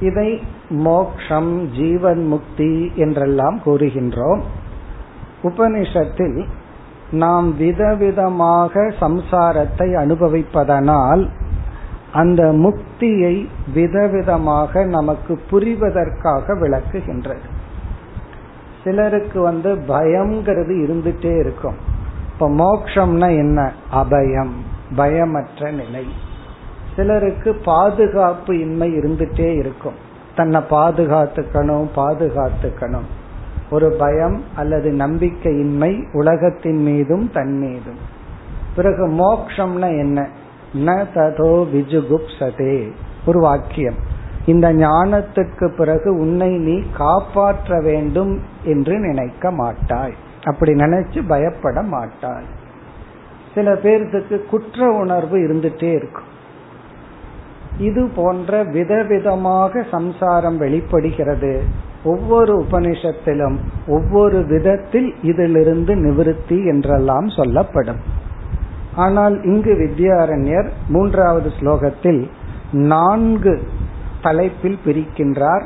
[0.00, 0.42] இதை
[0.74, 4.40] மோக்ஷம் ஜீவன் முக்தி என்றெல்லாம் கூறுகின்றோம்.
[5.42, 6.44] உபனிஷத்தில்
[7.10, 11.28] நாம் விதவிதமாக சம்சாரத்தை அனுபவிப்பதனால்
[12.12, 17.46] அந்த முக்தியை விதவிதமாக நமக்கு புரிவதற்காக விளக்குகின்றது.
[18.84, 21.74] சிலருக்கு வந்து பயம்ங்கிறது இருந்துட்டே இருக்கும்.
[22.32, 23.72] இப்ப மோக்ஷம்னா என்ன?
[23.94, 24.54] அபயம்
[24.96, 26.06] பயமற்ற நிலை.
[26.96, 30.03] சிலருக்கு பாதுகாப்பு இன்மை இருந்துட்டே இருக்கும்.
[30.36, 33.08] தன்னை பாதுகாத்துக்கணும் பாதுகாத்துக்கணும்.
[33.70, 37.98] ஒரு பயம் அல்லது நம்பிக்கையின்மை உலகத்தின் மீதும் தன் மீதும்.
[38.76, 40.28] பிறகு மோக்ஷம்னா என்ன?
[40.74, 42.90] ந ததோ விஜுகுப்சதே
[43.26, 43.94] ஒரு வாக்கியம்.
[44.46, 50.14] இந்த ஞானத்துக்கு பிறகு உன்னை நீ காப்பாற்ற வேண்டும் என்று நினைக்க மாட்டாய்.
[50.44, 52.44] அப்படி நினைச்சு பயப்பட மாட்டாய்.
[53.54, 56.32] சில பேர்த்துக்கு குற்ற உணர்வு இருந்துட்டே இருக்கும்.
[57.78, 61.62] இது போன்ற விதவிதமாக சம்சாரம் வெளிப்படுகிறது.
[62.04, 67.96] ஒவ்வொரு உபனிஷத்திலும் ஒவ்வொரு விதத்தில் இதிலிருந்து நிவிருத்தி என்றெல்லாம் சொல்லப்படும்.
[68.94, 72.30] ஆனால் இங்கு வித்யாரண்யர் மூன்றாவது ஸ்லோகத்தில்
[72.72, 73.62] நான்கு
[74.22, 75.62] தலைப்பில் பிரிக்கின்றார்.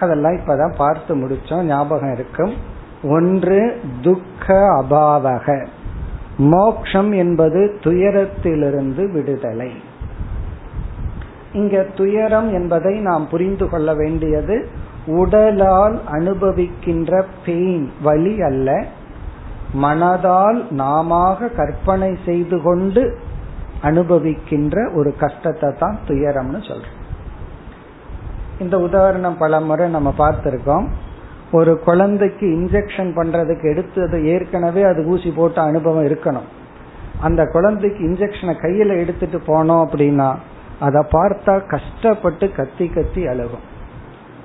[0.00, 2.52] அதெல்லாம் இப்பதான் பார்த்து முடிச்சோம் ஞாபகம் இருக்கும்.
[3.04, 5.66] ஒன்று துக்க அபாவக.
[6.38, 9.72] மோக்ஷம் என்பது துயரத்திலிருந்து விடுதலை.
[11.52, 14.68] இங்க துயரம் என்பதை நாம் புரிந்து கொள்ள வேண்டியது
[15.06, 18.84] உடலால் அனுபவிக்கின்ற பெயின் வலி அல்ல.
[19.82, 23.18] மனதால் நாம கற்பனை செய்து கொண்டு
[23.82, 26.98] அனுபவிக்கின்ற ஒரு கஷ்டத்தை தான் துயரம்னு சொல்றோம்.
[28.58, 30.86] இந்த உதாரணம் பல முறை நம்ம பார்த்திருக்கோம்.
[31.52, 36.48] ஒரு குழந்தைக்கு இன்ஜெக்ஷன் பண்றதுக்கு எடுத்தது ஏற்கனவே அது ஊசி போட்ட அனுபவம் இருக்கணும்.
[37.20, 40.34] அந்த குழந்தைக்கு இன்ஜெக்ஷனை கையில எடுத்துட்டு போனோம் அப்படின்னா
[40.80, 43.70] அதை பார்த்தா கஷ்டப்பட்டு கத்தி கத்தி அழுகும்.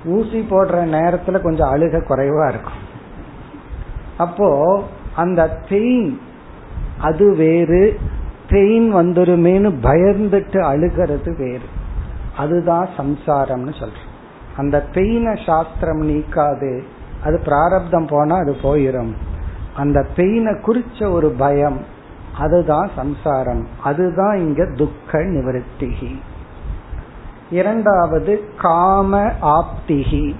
[0.04, 2.86] ஊசி போடுற நேரத்துல கொஞ்சம் அழுக குறைவா இருக்கும்.
[4.18, 4.82] அப்போ
[5.16, 6.20] அந்த பெயின்
[6.98, 7.98] அது வேறு
[8.48, 11.76] பெயின் வந்துருமேனு பயந்துட்டு அழுகிறது வேறு.
[12.36, 14.06] அதுதான் சம்சாரம்னு சொல்றோம்.
[14.56, 16.80] அந்த பெயினை சாஸ்திரம் நீக்காது.
[17.24, 19.12] அது பிராரப்தம் போனா அது போயிரும்.
[19.76, 21.84] அந்த பெயினை குறிச்ச ஒரு பயம்
[22.38, 23.68] அதுதான் சம்சாரம்.
[23.82, 26.18] அதுதான் இங்க துக்க நிவர்த்திகி.
[27.50, 30.34] இரண்டாவது காம ஆப்திகி.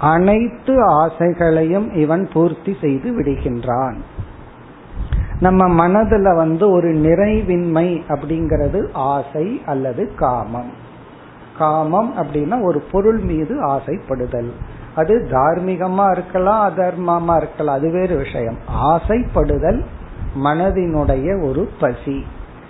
[0.00, 3.96] அனைத்து ஆசைகளையும் இவன் பூர்த்தி செய்து விடுகின்றான்.
[5.40, 10.70] நம்ம மனதுல வந்து ஒரு நிறைவின்மை அப்படிங்கிறது ஆசை அல்லது காமம்.
[11.58, 14.50] காமம் அப்படின்னா ஒரு பொருள் மீது ஆசைப்படுதல்.
[14.94, 18.56] அது தார்மீகமா இருக்கலாம் அதர்மமா இருக்கலாம் அது வேறு விஷயம்.
[18.84, 19.84] ஆசைப்படுதல்
[20.44, 22.24] மனதினுடைய ஒரு பசி.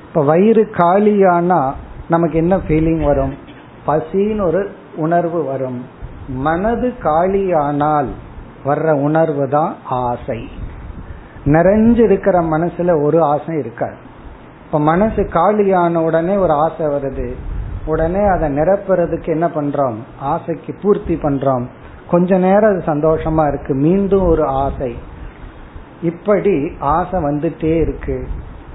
[0.08, 1.72] இப்ப வயிறு காலியானா
[2.08, 3.41] நமக்கு என்ன ஃபீலிங் வரும்?
[3.86, 5.84] பசின்னு ஒரு உணர்வு வரும்.
[6.28, 8.08] மனது காலியானால்
[8.64, 10.48] வர்ற உணர்வு தான் ஆசை.
[11.44, 13.96] நிறைஞ்சு இருக்கிற மனசுல ஒரு ஆசை இருக்காது.
[14.66, 17.34] இப்ப மனசு காலியான உடனே ஒரு ஆசை வருது.
[17.86, 19.94] உடனே அதை நிரப்புறதுக்கு என்ன பண்றோம்?
[20.20, 21.66] ஆசைக்கு பூர்த்தி பண்றோம்.
[22.10, 23.74] கொஞ்ச நேரம் அது சந்தோஷமா இருக்கு.
[23.74, 24.96] மீண்டும் ஒரு ஆசை.
[26.02, 28.26] இப்படி ஆசை வந்துட்டே இருக்கு.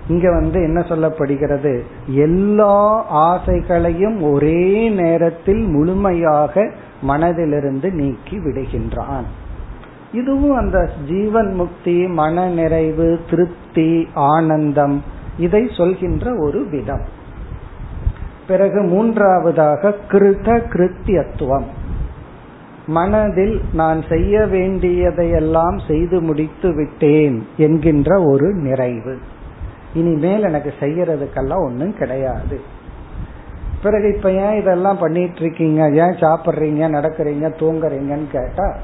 [0.07, 1.81] இங்க வந்து என்ன சொல்லப்படுகிறது?
[2.07, 6.71] எல்லா ஆசைகளையும் ஒரே நேரத்தில் முழுமையாக
[7.07, 9.23] மனதிலிருந்து நீக்கி விடுகின்றான்.
[10.11, 15.03] இதுவும் அந்த ஜீவன் முக்தி மன நிறைவு திருப்தி ஆனந்தம்
[15.37, 17.05] இதை சொல்கின்ற ஒரு விதம்.
[18.47, 21.65] பிறகு மூன்றாவதாக கிருத கிருத்தியத்துவம்.
[22.87, 29.17] மனதில் நான் செய்ய வேண்டியதையெல்லாம் செய்து முடித்து விட்டேன் என்கின்ற ஒரு நிறைவு.
[29.93, 32.61] இனிமேல் எனக்கு செய்யறதுக்கெல்லாம் ஒன்றும் கிடையாது.
[33.83, 35.89] பிறகு இப்ப ஏன் இதெல்லாம் பண்ணிட்டு இருக்கீங்க?
[35.89, 36.89] ஏன் சாப்பிட்றீங்க?
[36.89, 37.51] நடக்கிறீங்க?
[37.59, 38.75] தூங்குறீங்கன்னு கேட்டா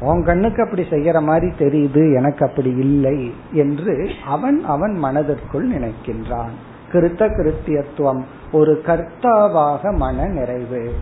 [0.00, 6.50] உன் கண்ணுக்கு அப்படி செய்யற மாதிரி தெரியுது எனக்கு அப்படி இல்லை என்று அவன் அவன் மனதிற்குள் நினைக்கின்றான்.
[6.92, 8.22] கிருத்த கிருத்தியத்துவம்
[8.52, 10.92] ஒரு கர்த்தாவாக மன நிறைவு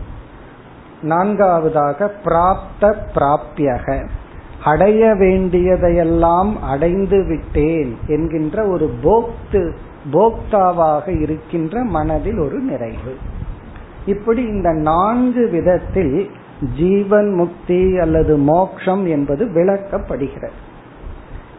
[1.03, 4.09] நான்காவதாக பிராப்த பிராப்தியக.
[4.65, 9.75] அடைய வேண்டியதையெல்லாம் அடைந்து விட்டேன் என்கின்ற ஒரு போக்து
[10.13, 13.15] போக்தாவாக இருக்கின்ற மனதில் ஒரு நிறைவு.
[14.07, 16.31] இப்படி இந்த நான்கு விதத்தில்
[16.77, 20.57] ஜீவன் முக்தி அல்லது மோக்ஷம் என்பது விளக்கப்படுகிறது.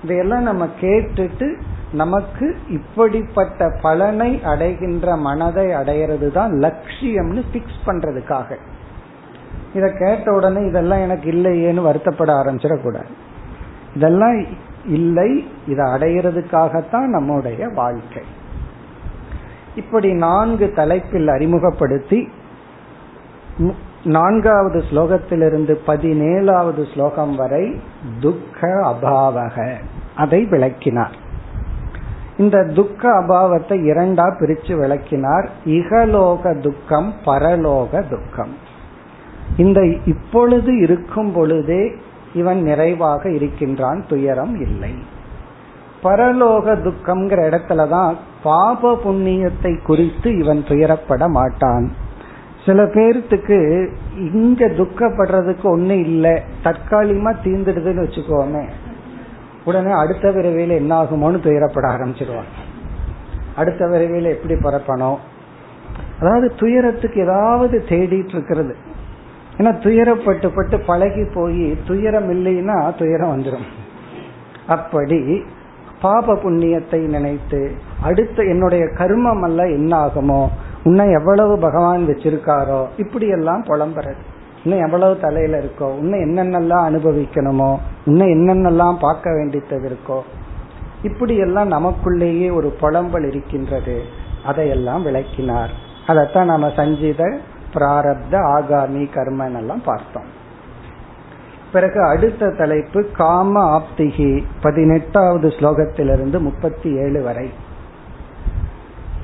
[0.04, 1.56] இதையெல்லாம் நம்ம கேட்டுட்டு
[1.92, 8.56] நமக்கு இப்படிப்பட்ட பலனை அடைகின்ற மனதை அடையிறது தான் லட்சியம்னு பிக்ஸ் பண்றதுக்காக.
[9.76, 13.12] இதை கேட்ட உடனே இதெல்லாம் எனக்கு இல்லையேன்னு வருத்தப்பட ஆரம்பிச்சிடக்கூடாது.
[13.96, 14.46] இதெல்லாம்
[14.86, 18.24] இல்லை இதை அடையிறதுக்காகத்தான் நம்முடைய வாழ்க்கை.
[19.76, 22.30] இப்படி நான்கு தலைப்பில் அறிமுகப்படுத்தி
[24.04, 27.82] நான்காவது ஸ்லோகத்திலிருந்து பதினேழாவது ஸ்லோகம் வரை
[28.20, 29.74] துக்க அபாவக.
[30.16, 31.16] அதை விளக்கினார்.
[32.38, 35.50] இந்த துக்க அபாவத்தை இரண்டா பிரிச்சு விளக்கினார்.
[35.66, 38.65] இகலோக துக்கம் பரலோக துக்கம்.
[39.58, 41.92] இந்த இப்பொழுது இருக்கும் பொழுதே
[42.34, 44.94] இவன் நிறைவாக இருக்கின்றான் துயரம் இல்லை.
[46.04, 48.14] பரலோக துக்கம்ங்கிற இடத்துலதான்
[48.44, 51.92] பாப புண்ணியத்தை குறித்து இவன் துயரப்பட மாட்டான்.
[52.66, 53.88] சில பேர்த்துக்கு
[54.34, 58.68] இங்க துக்கப்படுறதுக்கு ஒண்ணு இல்ல தற்காலிகமா தீந்துடுதுன்னு வச்சுக்கோமே.
[59.66, 62.54] உடனே அடுத்த விரைவில் என்ன ஆகுமோன்னு துயரப்பட ஆரம்பிச்சிருவாங்க.
[63.56, 65.18] அடுத்த விரைவில் எப்படி பரப்பணும்
[66.22, 68.76] அதாவது துயரத்துக்கு ஏதாவது தேடிட்டு இருக்கிறது.
[69.58, 73.68] ஏன்னா துயரப்பட்டு பட்டு பழகி போய் துயரம் இல்லைன்னா துயரம் வந்துடும்
[74.68, 75.42] அப்படி
[76.02, 77.72] பாப புண்ணியத்தை நினைத்து
[78.02, 80.48] அடுத்து என்னுடைய கர்மம் அல்ல என்ன ஆகுமோ
[81.12, 84.16] எவ்வளவு பகவான் வச்சிருக்காரோ இப்படி எல்லாம் புலம்புறது.
[84.64, 90.20] இன்னும் எவ்வளவு தலையில இருக்கோ இன்னும் என்னென்னலாம் அனுபவிக்கணுமோ இன்னும் என்னென்னலாம் பார்க்க வேண்டியது இருக்கோ
[91.04, 94.02] இப்படி எல்லாம் நமக்குள்ளேயே ஒரு புலம்பல் இருக்கின்றது.
[94.46, 95.70] அதையெல்லாம் விளக்கினார்.
[96.08, 97.38] அதைத்தான் நாம சஞ்சித
[97.76, 100.30] பிராரப்த ஆகாமி கர்மன் எல்லாம் பார்த்தோம்.
[101.72, 107.48] பிறகு அடுத்த தலைப்பு காம ஆப்திகி பதினெட்டாவது ஸ்லோகத்திலிருந்து முப்பத்தி ஏழு வரை.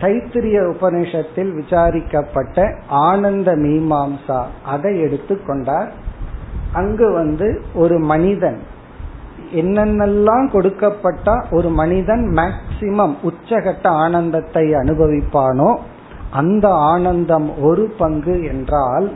[0.01, 5.89] தைத்திரிய உபனிஷத்தில் விசாரிக்கப்பட்ட ஆனந்த மீமாம்சா அதை எடுத்துக்கொண்டார்
[6.73, 8.59] அங்கு வந்து ஒரு மனிதன்
[9.53, 15.77] என்னென்னலாம் கொடுக்கப்பட்ட ஒரு மனிதன் மேக்சிமம் உச்சகட்ட ஆனந்தத்தை அனுபவிப்பானோ
[16.31, 19.11] அந்த ஆனந்தம் ஒரு பங்கு என்றால்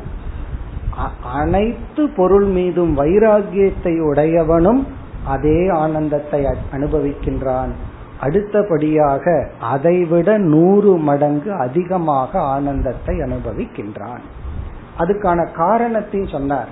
[1.33, 4.81] அனைத்து பொருள் மீதும் வைராகியத்தை உடையவனும்
[5.25, 7.71] அதே ஆனந்தத்தை அனுபவிக்கின்றான்.
[8.21, 9.25] அடுத்தபடியாக
[9.59, 14.23] அதைவிட நூறு மடங்கு அதிகமாக ஆனந்தத்தை அனுபவிக்கின்றான்.
[14.97, 16.67] அதுக்கான காரணத்தையும் சொன்னார்.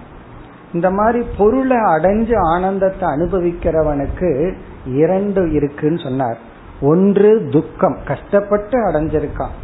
[0.73, 4.53] இந்த மாதிரி பொருளை அடைஞ்சு ஆனந்தத்தை அனுபவிக்கிறவனுக்கு
[4.85, 6.39] இரண்டு இருக்குன்னு சொன்னார்.
[6.81, 9.57] ஒன்று துக்கம் கஷ்டப்பட்டு அடைஞ்சிருக்கான்.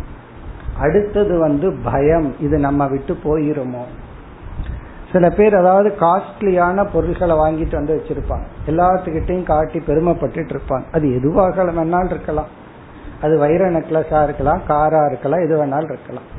[0.79, 2.35] அடுத்தது வந்து பயம்.
[2.39, 3.83] இது நம்ம விட்டு போயிருமோ?
[5.11, 8.43] சில பேர் அதாவது காஸ்ட்லியான பொருள்களை வாங்கிட்டு வந்து வச்சிருப்பாங்க.
[8.67, 10.83] எல்லாத்துக்கிட்டையும் காட்டி பெருமைப்பட்டு இருப்பாங்க.
[10.91, 12.47] அது எதுவாக வேணாலும் இருக்கலாம்.
[13.21, 16.37] அது வைர நெக்லஸா இருக்கலாம் காரா இருக்கலாம் எது வேணாலும் இருக்கலாம்.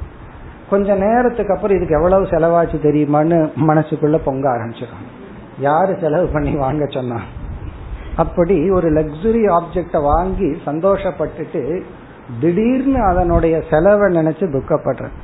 [0.70, 5.06] கொஞ்ச நேரத்துக்கு அப்புறம் இதுக்கு எவ்வளவு செலவாச்சு தெரியுமான்னு மனசுக்குள்ள பொங்க ஆரம்பிச்சிடும்.
[5.58, 7.20] யாரு செலவு பண்ணி வாங்க சொன்னா?
[8.16, 11.82] அப்படி ஒரு லக்ஸுரி ஆப்ஜெக்ட வாங்கி சந்தோஷப்பட்டுட்டு
[12.40, 15.18] திடீர்னு அதனுடைய செலவை நினைச்சு துக்கப்படுறேன்.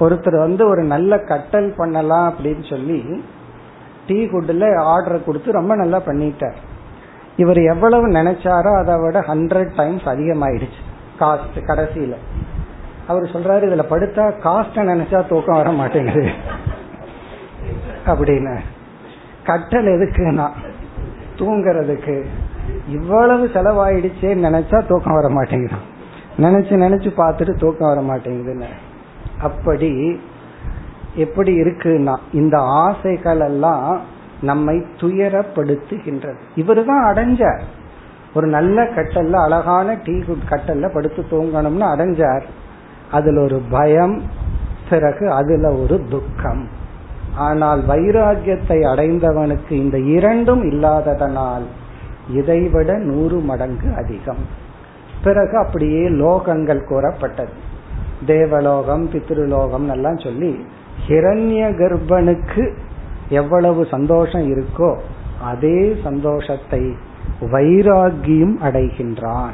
[0.00, 3.24] ஒருத்தர் வந்து ஒரு நல்ல கட்டல் பண்ணலாம் அப்படின்னு சொல்லி
[4.06, 6.54] டீ குட்ல ஆர்டர் கொடுத்து ரொம்ப நல்லா பண்ணிட்டார்.
[7.36, 10.82] இவர் எவ்வளவு நினைச்சாரோ அதை விட ஹண்ட்ரட் டைம்ஸ் அதிகமாயிடுச்சு
[11.20, 12.14] காஸ்ட் கடைசியில.
[13.06, 16.30] அவர் சொல்றாரு இதுல படுத்தா காஸ்ட நினைச்சா தூக்கம் வர மாட்டேங்குது.
[18.06, 18.58] அப்படின்னு.
[19.44, 20.50] கட்டல் எதுக்குன்னா
[21.36, 22.24] தூங்குறதுக்கு.
[22.88, 25.92] இவ்வளவு செலவாயிடுச்சேன்னு நினைச்சா தூக்கம் வர மாட்டேங்குது.
[26.36, 28.70] நினைச்சு நினைச்சு பார்த்துட்டு தூக்கம் வர மாட்டேங்குதுன்னு.
[29.40, 30.20] அப்படி
[31.14, 34.00] எப்படி இருக்குன்னா இந்த ஆசைகள் எல்லாம்
[34.40, 36.40] நம்மை துயரப்படுத்துகின்றது.
[36.56, 37.60] இவரு தான் அடைஞ்சார்.
[38.34, 40.12] ஒரு நல்ல கட்டல்ல அழகான டீ
[40.48, 42.42] கட்டல்ல படுத்து தூங்கணும்னு அடைஞ்சார்.
[43.10, 44.22] அதுல ஒரு பயம்
[44.90, 46.68] பிறகு அதுல ஒரு துக்கம்.
[47.36, 51.64] ஆனால் வைராகியத்தை அடைந்தவனுக்கு இந்த இரண்டும் இல்லாததனால்
[52.28, 54.42] இதைவிட நூறு மடங்கு அதிகம்.
[55.22, 57.52] பிறகு அப்படியே லோகங்கள் கூறப்பட்டது.
[58.26, 60.64] தேவலோகம் பித்ருலோகம் எல்லாம் சொல்லி
[61.08, 62.72] ஹிரண்ய கர்ப்பனுக்கு
[63.28, 64.96] எவ்வளவு சந்தோஷம் இருக்கோ
[65.40, 66.82] அதே சந்தோஷத்தை
[67.40, 69.52] வைராகியும் அடைகின்றான்.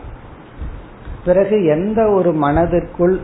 [1.25, 3.21] பிறகு எந்த ஒரு மனதிற்குள்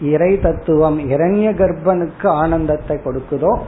[0.00, 3.58] இறை தத்துவம் இரண்ய கர்ப்பனுக்கு ஆனந்தத்தை கொடுக்குதோ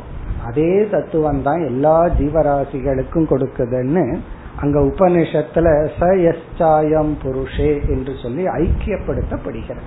[0.45, 4.19] அதே தத்துவம் தான் எல்லா ஜீவராசிகளுக்கும் கொடுக்குதுன்னு
[4.61, 5.67] அங்க உபனிஷத்துல
[5.99, 9.87] ச எஸ்சாயம் புருஷே என்று சொல்லி ஐக்கியப்படுத்தப்படுகிறது.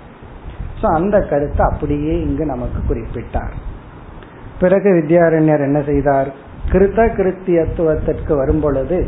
[0.82, 3.56] சோ அந்த கருத்தை அப்படியே இங்கு நமக்கு குறிப்பிட்டார்.
[4.60, 6.30] பிறகு வித்யாரண்யர் என்ன செய்தார்?
[6.72, 9.00] கிருத்த கிருத்தியத்துவத்திற்கு வரும் பொழுது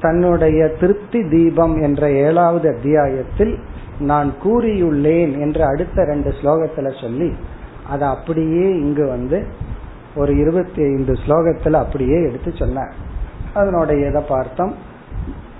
[0.00, 3.54] தன்னுடைய திருப்தி தீபம் என்ற ஏழாவது அத்தியாயத்தில்
[4.00, 7.30] நான் கூறியுள்ளேன் என்று அடுத்த ரெண்டு ஸ்லோகத்துல சொல்லி
[7.88, 9.38] அதை அப்படியே இங்கு வந்து
[10.14, 12.94] ஒரு இருபத்தி ஐந்து ஸ்லோகத்துல அப்படியே எடுத்து சொன்னார்.
[13.54, 14.74] அதனுடைய இதை பார்த்தோம்.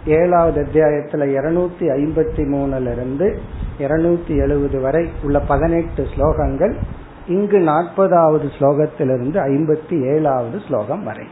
[0.07, 3.41] ஏழாவது அத்தியாயத்துல இருநூத்தி ஐம்பத்தி மூணுல இருந்து
[3.79, 6.75] இருநூத்தி எழுபது வரை உள்ள பதினெட்டு ஸ்லோகங்கள்
[7.27, 11.27] இங்கு நாற்பதாவது ஸ்லோகத்திலிருந்து ஐம்பத்தி ஏழாவது ஸ்லோகம் வரை.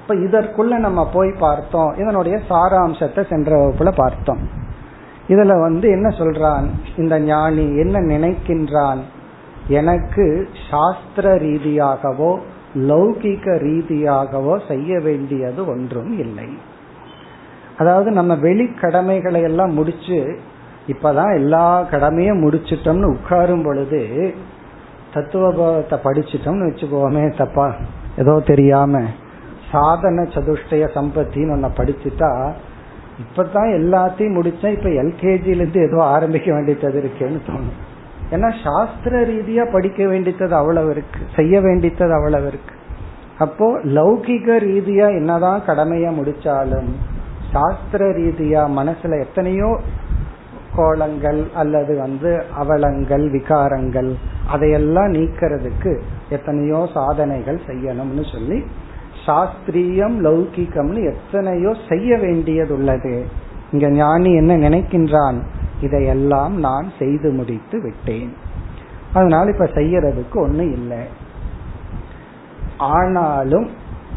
[0.00, 1.94] இப்ப இதற்குள்ள நம்ம போய் பார்த்தோம்.
[1.94, 4.48] இதனுடைய சாராம்சத்தை சென்ற வகுப்புல பார்த்தோம்.
[5.28, 6.66] இதுல வந்து என்ன சொல்றான்?
[6.96, 8.98] இந்த ஞானி என்ன நினைக்கின்றான்?
[9.68, 12.38] எனக்கு சாஸ்திர ரீதியாகவோ
[12.74, 16.48] லௌகிக ரீதியாகவோ செய்ய வேண்டியது ஒன்றும் இல்லை.
[17.78, 20.38] அதாவது நம்ம வெளி கடமைகளை எல்லாம் முடிச்சு
[20.88, 24.34] இப்பதான் எல்லா கடமையும் முடிச்சிட்டோம்னு உட்காரும் பொழுது
[25.14, 27.74] தத்துவத்தை படிச்சிட்டோம்னு வச்சுக்கோமே தப்பா
[28.18, 29.02] ஏதோ தெரியாம
[29.70, 32.52] சாதன சதுஷ்டய சம்பத்தின்னு ஒன்ன படிச்சுட்டா
[33.20, 37.88] இப்பதான் எல்லாத்தையும் முடிச்சேன் இப்ப எல்கேஜில இருந்து ஏதோ ஆரம்பிக்க வேண்டியது இருக்கேன்னு தோணும்.
[38.30, 41.20] ஏன்னா சாஸ்திர ரீதியா படிக்க வேண்டித்தது அவ்வளவு இருக்கு.
[41.36, 42.74] செய்ய வேண்டித்தது அவ்வளவு இருக்கு.
[43.38, 46.90] அப்போ லௌகிக ரீதியா என்னதான் கடமையா முடிச்சாலும்
[47.52, 49.80] சாஸ்திர ரீதியா மனசுல எத்தனையோ
[50.76, 54.10] கோலங்கள் அல்லது வந்து அவலங்கள் விகாரங்கள்
[54.48, 58.58] அதையெல்லாம் நீக்கிறதுக்கு எத்தனையோ சாதனைகள் செய்யணும்னு சொல்லி
[59.26, 63.26] சாஸ்திரியம் லௌகிகம்னு எத்தனையோ செய்ய வேண்டியது உள்ளது.
[63.72, 65.38] இங்க ஞானி என்ன நினைக்கின்றான்?
[65.80, 68.36] இதையெல்லாம் நான் செய்து முடித்து விட்டேன்.
[69.12, 70.98] அதனால இப்ப செய்யறதுக்கு ஒண்ணு இல்லை.
[72.78, 73.70] ஆனாலும்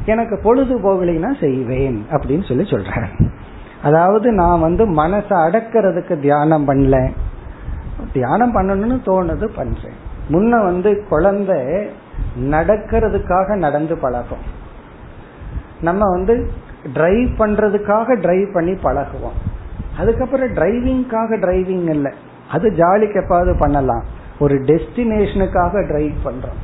[0.05, 3.31] எனக்கு பொழுது போகலைன்னா செய்வேன் அப்படின்னு சொல்லி சொல்றேன்
[3.83, 7.11] அதாவது நான் வந்து மனசை அடக்கிறதுக்கு தியானம் பண்ணல.
[8.13, 9.97] தியானம் பண்ணணும்னு தோணுது பண்றேன்.
[10.29, 11.87] முன்ன வந்து குழந்தை
[12.39, 14.61] நடக்கிறதுக்காக நடந்து பழகும்.
[15.81, 16.51] நம்ம வந்து
[16.93, 19.39] டிரைவ் பண்றதுக்காக டிரைவ் பண்ணி பழகுவோம்.
[19.97, 22.11] அதுக்கப்புறம் டிரைவிங்காக டிரைவிங் இல்லை.
[22.51, 24.03] அது ஜாலிக்கு எப்பாவது பண்ணலாம்.
[24.39, 26.61] ஒரு டெஸ்டினேஷனுக்காக டிரைவ் பண்றோம்.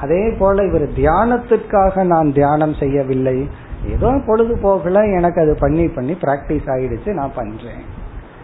[0.00, 3.48] அதே போல இவர் தியானத்திற்காக நான் தியானம் செய்யவில்லை.
[3.90, 7.98] ஏதோ பொழுதுபோக்குல எனக்கு அது பண்ணி பண்ணி பிராக்டிஸ் ஆயிடுச்சு நான் பண்றேன்.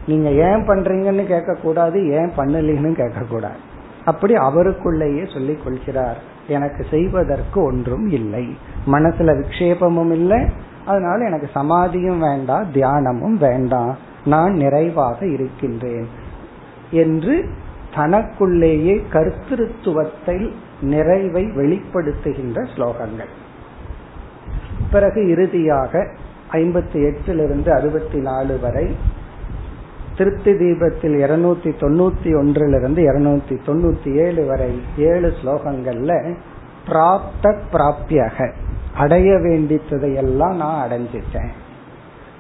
[0.06, 6.18] நீங்க ஏன் பண்றீங்கன்னு கேட்க கூடாது ஏன் பண்ணலன்னு கேட்க கூடாது அப்படி அவருக்குள்ளேயே சொல்லிக் கொள்கிறார்.
[6.48, 8.56] எனக்கு செய்வதற்கு ஒன்றும் இல்லை.
[8.86, 10.46] மனசுல விக்ஷேபமும் இல்லை.
[10.86, 13.96] அதனால எனக்கு சமாதியும் வேண்டாம் தியானமும் வேண்டாம்.
[14.26, 16.06] நான் நிறைவாக இருக்கின்றேன்
[16.90, 17.34] என்று
[17.94, 20.38] தனக்குள்ளேயே கர்த்திருத்துவத்தை
[20.80, 23.32] நிறைவை வெளிப்படுத்துகின்ற ஸ்லோகங்கள்.
[24.90, 26.06] பிறகு இறுதியாக
[26.52, 28.86] ஐம்பத்தி எட்டிலிருந்து அறுபத்தி நாலு வரை
[30.16, 36.12] திருப்தி தீபத்தில் இருநூத்தி தொண்ணூத்தி ஒன்றிலிருந்து இருநூத்தி தொண்ணூத்தி ஏழு வரை ஏழு ஸ்லோகங்கள்ல
[36.88, 38.48] பிராப்த பிராப்தியாக
[38.94, 41.52] அடைய வேண்டியதையெல்லாம் நான் அடைஞ்சிட்டேன்.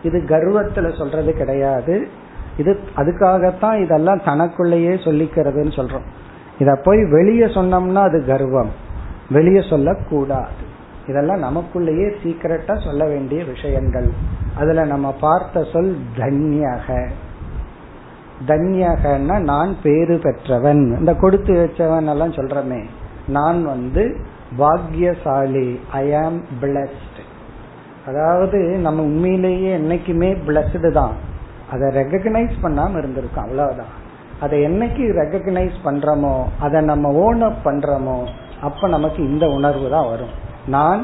[0.02, 2.08] இது கர்வத்துல சொல்றது கிடையாது.
[2.56, 6.06] இது அதுக்காகத்தான் இதெல்லாம் தனக்குள்ளேயே சொல்லிக்கிறதுன்னு சொல்றோம்.
[6.58, 8.70] இத போய் வெளியே சொன்னோம்னா அது கர்வம்.
[9.30, 10.74] வெளியே சொல்லக்கூடாது.
[11.06, 14.10] இதெல்லாம் நமக்குள்ளேயே சீக்கிரட்டா சொல்ல வேண்டிய விஷயங்கள்.
[14.56, 17.10] அதுல நம்ம பார்த்த சொல் தன்யக.
[18.46, 20.98] தன்யகன்னா நான் பேரு பெற்றவன்.
[20.98, 22.84] இந்த கொடுத்து வச்சவன் எல்லாம் சொல்றமே.
[23.28, 24.16] நான் வந்து
[24.58, 25.80] பாக்யசாலி.
[25.92, 27.15] ஐ ஆம் பிளஸ்ட்
[28.06, 31.14] அதாவது நம்ம உண்மையிலேயே என்னைக்குமே பிளஸ்டு தான்.
[31.72, 33.92] அதை ரெகக்னைஸ் பண்ணாம இருந்திருக்கோம் அவ்வளவுதான்.
[34.40, 38.18] அதை என்னைக்கு ரெகக்னைஸ் பண்றோமோ அதை நம்ம ஓன் அப் பண்றோமோ
[38.62, 40.34] அப்ப நமக்கு இந்த உணர்வு தான் வரும்.
[40.66, 41.02] நான்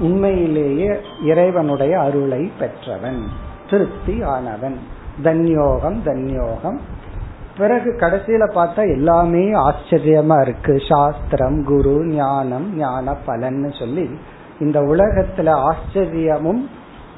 [0.00, 0.90] உண்மையிலேயே
[1.24, 3.20] இறைவனுடைய அருளை பெற்றவன்
[3.70, 4.78] திருப்தி ஆனவன்
[5.22, 6.78] தன்யோகம் தன்யோகம்.
[7.58, 10.74] பிறகு கடைசியில பார்த்தா எல்லாமே ஆச்சரியமா இருக்கு.
[10.88, 14.06] சாஸ்திரம் குரு ஞானம் ஞான பலன்னு சொல்லி
[14.60, 16.68] இந்த உலகத்துல ஆச்சரியமும்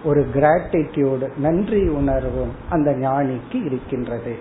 [0.05, 4.37] ஒரு கிராட்டிடியூடு நன்றி உணர்வும் அந்த ஞானிக்கு இருக்கின்றது.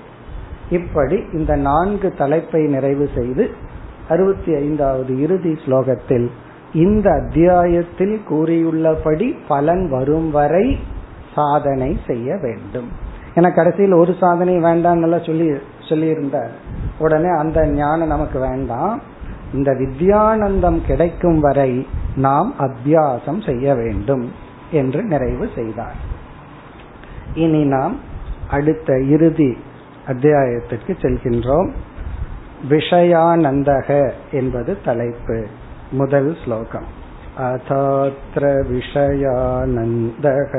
[0.69, 3.49] இப்படி இந்த நான்கு தலைப்பை நிறைவு செய்து
[4.09, 6.27] அறுபத்தி ஐந்தாவது இறுதி ஸ்லோகத்தில்
[6.73, 10.79] இந்த அத்தியாயத்தில் கூறியுள்ளபடி பலன் வரும் வரை
[11.35, 12.87] சாதனை செய்ய வேண்டும்.
[13.33, 15.49] என கடைசியில் ஒரு சாதனை வேண்டாம் சொல்லி
[15.89, 16.51] சொல்லியிருந்தார்.
[16.99, 19.01] உடனே அந்த ஞானம் நமக்கு வேண்டாம்.
[19.53, 24.32] இந்த வித்யானந்தம் கிடைக்கும் வரை நாம் அபியாசம் செய்ய வேண்டும்
[24.70, 25.94] என்று நிறைவு செய்தார்
[27.34, 27.96] இனி நாம்
[28.50, 29.56] அடுத்த இறுதி
[30.06, 31.72] அத்தியாயத்திற்கு செல்கின்றோம்
[32.68, 35.46] விஷயானந்தக என்பது தலைப்பு
[35.90, 37.04] முதல் ஸ்லோகம்
[37.38, 40.52] अथात्र विषयानन्दः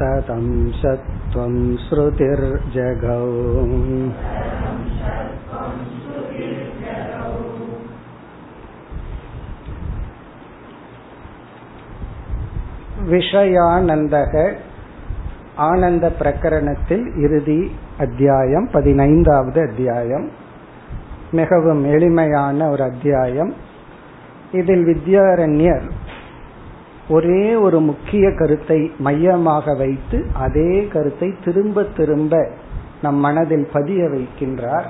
[0.00, 3.24] तदंशत्वं श्रुतिर्जगौ
[13.10, 14.32] விஷயானந்தக
[15.66, 17.60] ஆனந்த பிரகரணத்தில் இறுதி
[17.98, 20.26] அத்தியாயம் பதினைந்தாவது அத்தியாயம்
[21.35, 23.53] மிகவும் எளிமையான ஒரு அத்தியாயம்.
[24.51, 25.87] இதில் வித்யாரண்யர்
[27.09, 32.33] ஒரே ஒரு முக்கிய கருத்தை மையமாக வைத்து அதே கருத்தை திரும்ப திரும்ப
[33.01, 34.89] நம் மனதில் பதிய வைக்கின்றார்.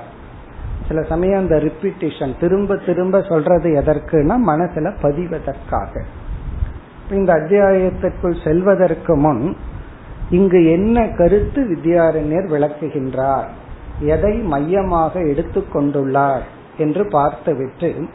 [0.88, 6.02] சில சமயம் அந்த ரிப்பீட்டேஷன் திரும்ப திரும்ப சொல்றது எதற்குனா மனசுல பதிவதற்காக.
[7.10, 9.44] இந்த அத்தியாயத்திற்குள் செல்வதற்கு முன்
[10.30, 13.50] இங்கு என்ன கருத்து வித்யாரண்யர் விளக்குகின்றார்?
[14.00, 16.44] எதை மையமாக எடுத்துக்கொண்டுள்ளார்
[16.78, 18.06] என்று பார்த்துவிட்டு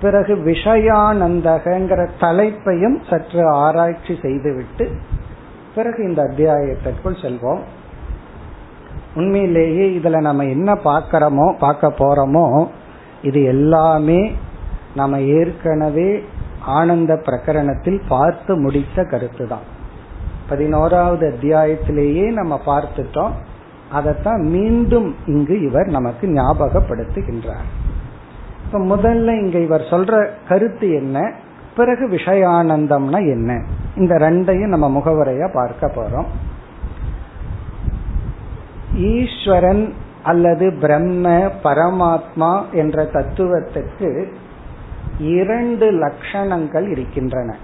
[0.00, 4.90] பிறகு விஷயானந்தகங்கிற தலைப்பையும் சற்று ஆராய்ச்சி செய்துவிட்டு
[5.74, 7.60] பிறகு இந்த அத்தியாயத்திற்குள் செல்வோம்.
[9.14, 12.66] உண்மையிலேயே இதுல நம்ம என்ன பார்க்கிறோமோ பார்க்க போறோமோ
[13.22, 14.32] இது எல்லாமே
[14.94, 16.22] நம்ம ஏற்கனவே
[16.60, 19.66] ஆனந்த பிரகரணத்தில் பார்த்து முடித்த கருத்து தான்
[20.48, 23.32] பதினோராவது அத்தியாயத்திலேயே நம்ம பார்த்துட்டோம்.
[23.90, 27.68] அதைத்தான் மீண்டும் இங்கு இவர் நமக்கு ஞாபகப்படுத்துகின்றார்.
[28.64, 31.32] இப்ப முதல்ல இங்க இவர் சொல்ற கருத்து என்ன?
[31.76, 33.64] பிறகு விஷயானந்தம்னா என்ன?
[33.96, 36.26] இந்த ரெண்டையும் நம்ம முகவரையா பார்க்க போறோம்.
[38.96, 44.32] ஈஸ்வரன் அல்லது பிரம்ம பரமாத்மா என்ற தத்துவத்துக்கு
[45.18, 47.56] இரண்டு லட்சணங்கள் இருக்கின்றன.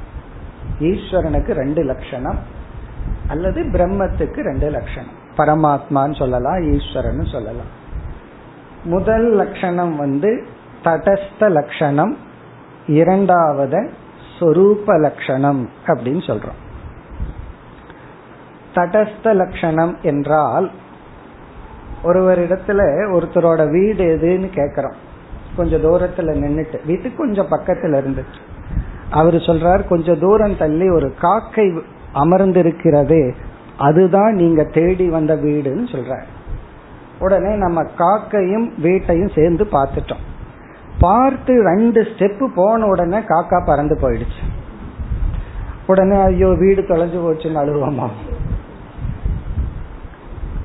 [0.81, 2.39] ஈஸ்வரனுக்கு ரெண்டு லட்சணம்
[3.29, 5.23] அல்லது பிரம்மத்துக்கு ரெண்டு லட்சணம்.
[5.37, 7.83] பரமாத்மான்னு சொல்லலாம் ஈஸ்வரன் சொல்லலாம்.
[8.85, 10.47] முதல் லட்சணம் வந்து
[10.85, 12.17] தடஸ்த லட்சணம்
[12.87, 13.93] இரண்டாவது
[14.41, 16.61] சொரூப லட்சணம் அப்படின்னு சொல்றோம்.
[18.75, 20.71] தடஸ்த லட்சணம் என்றால்
[22.05, 22.81] ஒருவரிடத்துல
[23.13, 24.95] ஒருத்தரோட வீடு எதுன்னு கேக்குறோம்.
[25.57, 28.41] கொஞ்சம் தூரத்துல நின்றுட்டு வீட்டுக்கு கொஞ்சம் பக்கத்துல இருந்துச்சு
[29.11, 31.83] அவரு சொல்றார் கொஞ்சம் தூரம் தள்ளி ஒரு காக்கை
[32.15, 33.35] அமர்ந்திருக்கிறது
[33.79, 36.23] அதுதான் நீங்க தேடி வந்த வீடுன்னு சொல்ற.
[37.19, 40.25] உடனே நம்ம காக்கையும் வீட்டையும் சேர்ந்து பார்த்துட்டோம்.
[41.01, 44.43] பார்த்து ரெண்டு ஸ்டெப் போன உடனே காக்கா பறந்து போயிடுச்சு.
[45.87, 48.09] உடனே ஐயோ வீடு தொலைஞ்சு போச்சுன்னு அழுவோமா?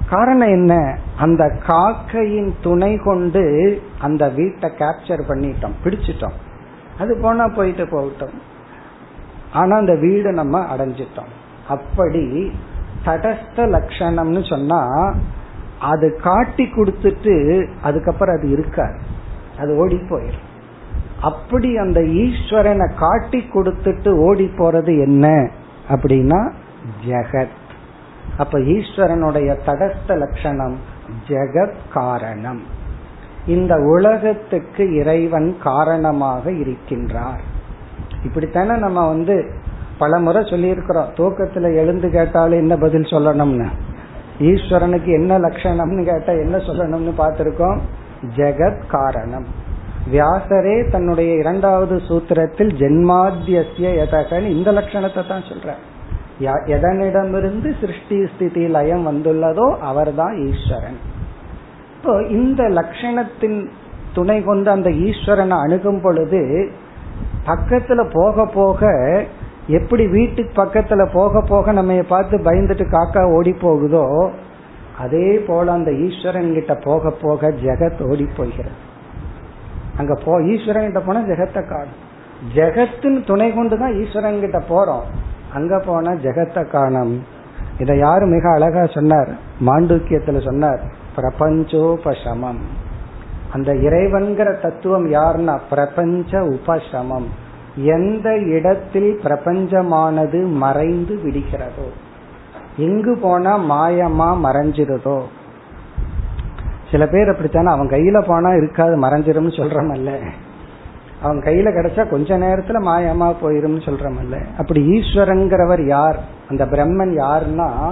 [0.09, 0.97] காரணம் என்ன?
[1.17, 6.37] அந்த காக்கையின் துணை கொண்டு அந்த வீட்டை கேப்சர் பண்ணிட்டோம் பிடிச்சிட்டோம்.
[6.99, 8.41] அது போனா போயிட்டு போகட்டும்.
[9.53, 11.33] ஆனா அந்த வீடு நம்ம அடைஞ்சிட்டோம்.
[11.69, 12.51] அப்படி
[13.05, 14.81] தடஸ்த லட்சணம்னு சொன்னா
[15.79, 17.35] அது காட்டி கொடுத்துட்டு
[17.83, 18.99] அதுக்கப்புறம் அது இருக்காது.
[19.59, 20.47] அது ஓடி போயிடும்
[21.21, 25.25] அப்படி அந்த ஈஸ்வரனை காட்டி கொடுத்துட்டு ஓடி போறது என்ன
[25.89, 26.41] அப்படின்னா
[27.07, 27.57] ஜெகத்.
[28.37, 30.77] அப்ப ஈஸ்வரனுடைய தடஸ்த லட்சணம்
[31.27, 32.61] ஜெகத் காரணம்.
[33.47, 37.43] இந்த உலகத்துக்கு இறைவன் காரணமாக இருக்கின்றார்.
[38.23, 39.35] இப்படித்தானே நம்ம வந்து
[39.99, 41.09] பல முறை சொல்லியிருக்கிறோம்.
[41.17, 43.67] தூக்கத்துல எழுந்து கேட்டாலும் என்ன பதில் சொல்லணும்னு.
[44.39, 47.79] ஈஸ்வரனுக்கு என்ன லட்சணம்னு கேட்டா என்ன சொல்லணும்னு பார்த்திருக்கோம்?
[48.35, 49.47] ஜெகத் காரணம்.
[50.11, 55.69] வியாசரே தன்னுடைய இரண்டாவது சூத்திரத்தில் ஜென்மாத்தியசிய எதகன்னு இந்த லட்சணத்தை தான் சொல்ற
[56.73, 60.99] எதனிடமிருந்து சிருஷ்டி ஸ்திதி லயம் வந்துள்ளதோ அவர்தான் ஈஸ்வரன்.
[61.95, 63.59] இப்போ இந்த லட்சணத்தின்
[64.13, 66.41] துணை கொண்டு அந்த ஈஸ்வரனை அணுகும் பொழுது
[67.45, 68.81] பக்கத்துல போக போக
[69.69, 74.31] எப்படி வீட்டுக்கு பக்கத்துல போக போக நம்ம பார்த்து பயந்துட்டு காக்கா ஓடி போகுதோ
[74.97, 78.75] அதே போல அந்த ஈஸ்வரன் கிட்ட போக போக ஜெகத் ஓடி போகிறது.
[79.97, 81.97] அங்க போ ஈஸ்வரன் கிட்ட போனா ஜெகத்தை காணும்.
[82.55, 85.05] ஜெகத்தின் துணை கொண்டுதான் ஈஸ்வரன் கிட்ட போறோம்.
[85.53, 87.23] அங்க போனா ஜெகத்தை காணும்.
[87.79, 89.29] இத யாரு மிக அழகா சொன்னார்?
[89.65, 90.81] மாண்டூக்கியத்துல சொன்னார்
[91.15, 92.61] பிரபஞ்சோபசமம்.
[93.53, 97.29] அந்த இறைவன்கிற தத்துவம் யாருன்னா பிரபஞ்ச உபசமம்.
[97.75, 101.87] எந்த இடத்தில் பிரபஞ்சமானது மறைந்து விடுகிறதோ
[102.77, 105.21] எங்கு போனா மாயமா மறைஞ்சிருதோ.
[106.91, 110.19] சில பேர் அப்படித்தானே அவன் கையில போனா இருக்காது மறைஞ்சிரும்னு சொல்றமல்ல.
[111.21, 114.45] அவன் கையில கிடைச்சா கொஞ்ச நேரத்துல மாயமா போயிரும்னு சொல்றமல்ல.
[114.57, 116.19] அப்படி ஈஸ்வரங்கிறவர் யார்?
[116.49, 117.91] அந்த பிரம்மன் யாருன்னா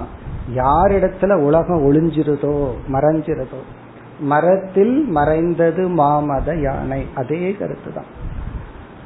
[0.55, 3.59] யாரிடத்துல உலகம் ஒளிஞ்சிருதோ மறைஞ்சிருதோ.
[4.19, 7.05] மரத்தில் மறைந்தது மாமத யானை.
[7.15, 8.25] அதே கருத்து தான்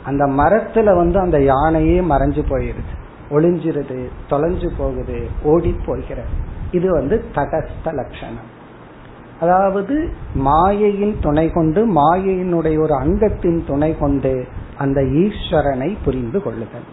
[0.05, 2.93] அந்த மரத்துல வந்து அந்த யானையே மறைஞ்சு போயிருது.
[3.31, 6.27] ஒளிஞ்சிருது தொலைஞ்சு போகுது ஓடி போகிறது.
[6.71, 8.59] இது வந்து தடஸ்த லட்சணம்.
[9.39, 16.89] அதாவது மாயையின் துணை கொண்டு மாயையினுடைய ஒரு அங்கத்தின் துணை கொண்டு அந்த ஈஸ்வரனை புரிந்து கொள்ளுதல்.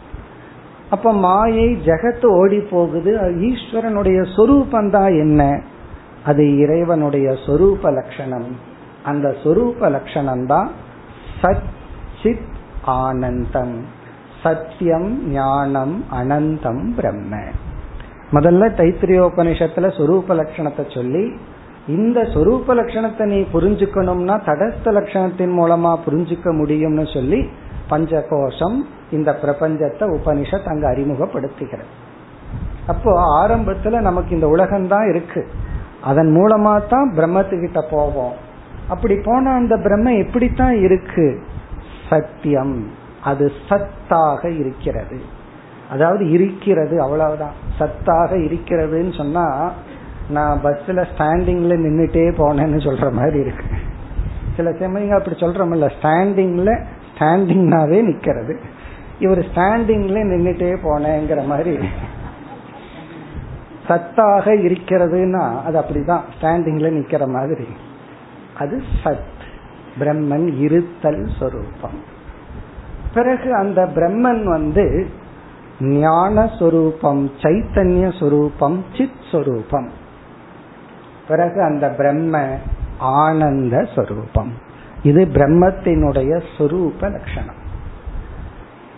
[0.90, 3.16] அப்ப மாயை ஜெகத்து ஓடி போகுது.
[3.16, 5.61] ஈஸ்வரனுடைய சொரூபம் தான் என்ன?
[6.25, 8.57] அது இறைவனுடைய சொரூப லட்சணம்.
[9.05, 10.71] அந்த சொரூப லட்சணம் தான்
[11.42, 12.57] சச்சித்
[12.88, 13.77] ஆனந்தம்
[14.42, 17.37] சத்தியம் ஞானம் அனந்தம் பிரம்ம.
[18.33, 21.24] முதல்ல தைத்திரியோபனிஷத்துல சொரூப லட்சணத்தை சொல்லி
[21.88, 27.48] இந்த சொரூப லட்சணத்தை நீ புரிஞ்சுக்கணும்னா தடஸ்த லட்சணத்தின் மூலமா புரிஞ்சுக்க முடியும்னு சொல்லி
[27.90, 28.79] பஞ்சகோஷம்
[29.11, 31.90] இந்த பிரபஞ்சத்தை உபனிஷத் அங்க அறிமுகப்படுத்துகிறது.
[32.87, 35.46] அப்போ ஆரம்பத்துல நமக்கு இந்த உலகம்தான் இருக்கு.
[36.03, 38.33] அதன் மூலமா தான் பிரம்மத்துக்கிட்ட போவோம்.
[38.88, 41.42] அப்படி போனா அந்த பிரம்ம எப்படித்தான் இருக்கு?
[42.09, 42.90] சத்தியம்.
[43.25, 45.21] அது சத்தாக இருக்கிறது.
[45.90, 47.53] அதாவது இருக்கிறது அவ்வளவுதான்.
[47.81, 49.73] சத்தாக இருக்கிறதுன்னு சொன்னா
[50.31, 53.64] நான் பஸ்ல ஸ்டாண்டிங்ல நின்றுட்டே போனேன்னு சொல்ற மாதிரி இருக்கு.
[54.57, 58.59] சில சமயம் அப்படி சொல்றோம்ல ஸ்டாண்டிங்ல ஸ்டாண்டிங்னாவே நிக்கிறது.
[59.18, 61.79] இவர் ஸ்டாண்டிங்ல நின்றுட்டே போனேங்கிற மாதிரி
[63.88, 66.21] சத்தாக இருக்கிறதுனா அது அப்படிதான்.
[66.40, 67.66] ஸ்டாண்டிங்ல நிக்கிற மாதிரி.
[68.59, 69.37] அது சத்
[69.99, 72.17] பிரம்மன் இருத்தல் சொரூபம்.
[73.15, 75.07] பிறகு அந்த பிரம்மன் வந்து
[75.81, 79.91] ஞான சொரூபம் சைத்தன்ய சொரூபம் சித் சொரூபம்.
[81.29, 82.57] பிறகு அந்த பிரம்ம
[82.99, 84.53] ஆனந்த சொரூபம்.
[85.03, 87.67] இது பிரம்மத்தினுடைய சொரூப லட்சணம்.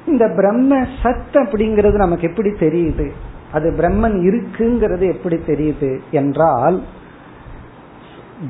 [0.06, 3.10] இந்த பிரம்ம சத் அப்படிங்கிறது நமக்கு எப்படி தெரியுது?
[3.52, 6.00] அது பிரம்மன் இருக்குங்கிறது எப்படி தெரியுது?
[6.10, 6.82] என்றால்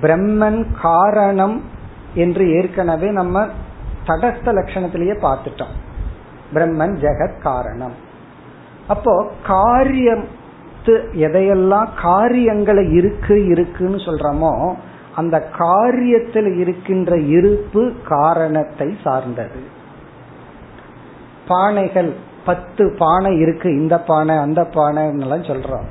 [0.01, 1.63] பிரம்மன் காரணம்
[2.15, 3.47] என்று ஏற்கனவே நம்ம
[4.07, 5.75] தடஸ்த லட்சணத்திலேயே பார்த்துட்டோம்.
[6.55, 7.93] பிரம்மன் ஜெகத் காரணம்.
[8.89, 10.39] அப்போ காரியம்
[11.13, 14.75] எதையெல்லாம் காரியங்களை இருக்கு இருக்குன்னு சொல்றோமோ
[15.15, 19.61] அந்த காரியத்தில் இருக்கின்ற இருப்பு காரணத்தை சார்ந்தது.
[21.49, 22.13] பானைகள்
[22.45, 25.85] பத்து பானை இருக்கு இந்த பானை அந்த பானை சொல்றோம்.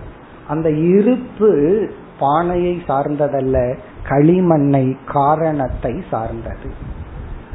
[0.48, 3.78] அந்த இருப்பு பானையை சார்ந்ததல்ல.
[4.08, 6.74] களிமண்ணை காரணத்தை சார்ந்தது.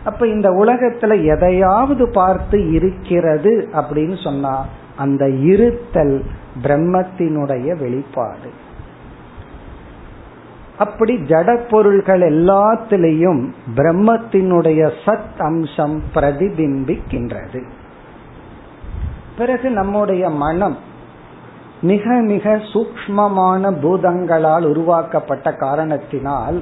[0.04, 6.24] அப்ப இந்த உலகத்துல எதையாவது பார்த்து இருக்கிறது அப்படின்னு சொன்னா அந்த இருத்தல்
[6.62, 8.50] பிரம்மத்தினுடைய வெளிப்பாடு.
[10.78, 17.68] அப்படி ஜட பொருள்கள் எல்லாத்திலையும் பிரம்மத்தினுடைய சத் அம்சம் பிரதிபிம்பிக்கின்றது.
[19.38, 20.76] பிறகு நம்முடைய மனம்
[21.90, 26.58] மிக மிக சூக்மமான பூதங்களால் உருவாக்கப்பட்ட காரணத்தினால்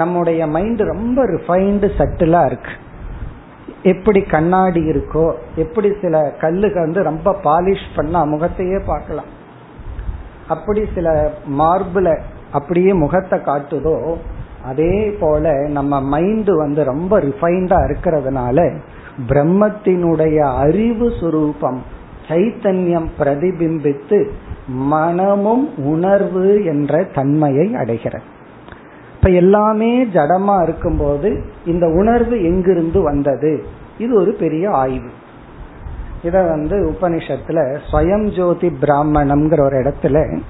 [0.00, 2.74] நம்முடைய மைண்ட் ரொம்ப ரிஃபைன்டு சட்டிலா இருக்கு.
[3.92, 5.26] எப்படி கண்ணாடி இருக்கோ
[5.62, 9.30] எப்படி சில கல்லுகள் வந்து ரொம்ப பாலிஷ் பண்ணா முகத்தையே பார்க்கலாம்.
[10.54, 11.08] அப்படி சில
[11.60, 12.08] மார்பிள
[12.52, 13.96] அப்படியே முகத்தை காட்டுதோ
[14.70, 18.58] அதே போல நம்ம மைண்ட் வந்து ரொம்ப ரிஃபைன்டா இருக்கிறதுனால
[19.28, 21.80] பிரம்மத்தினுடைய அறிவு சுரூபம்
[22.28, 24.28] சைத்தன்யம் பிரதிபிம்பித்து
[24.66, 28.24] மனமும் உணர்வு என்ற தன்மையை அடைகிறது.
[29.16, 33.64] இப்ப எல்லாமே ஜடமா இருக்கும்போது இந்த உணர்வு எங்கிருந்து வந்தது?
[33.98, 35.08] இது ஒரு பெரிய ஆய்வு.
[36.22, 40.40] இத வந்து உபனிஷத்துல ஸ்வயம் ஜோதி பிராமணம்ங்கிற ஒரு இடத்துல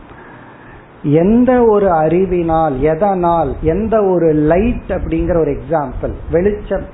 [1.03, 6.85] எந்த ஒரு அறிவினால் எதனால் எந்த ஒரு லைட் அப்படிங்கிற ஒரு எக்ஸாம்பிள் வெளிச்சம்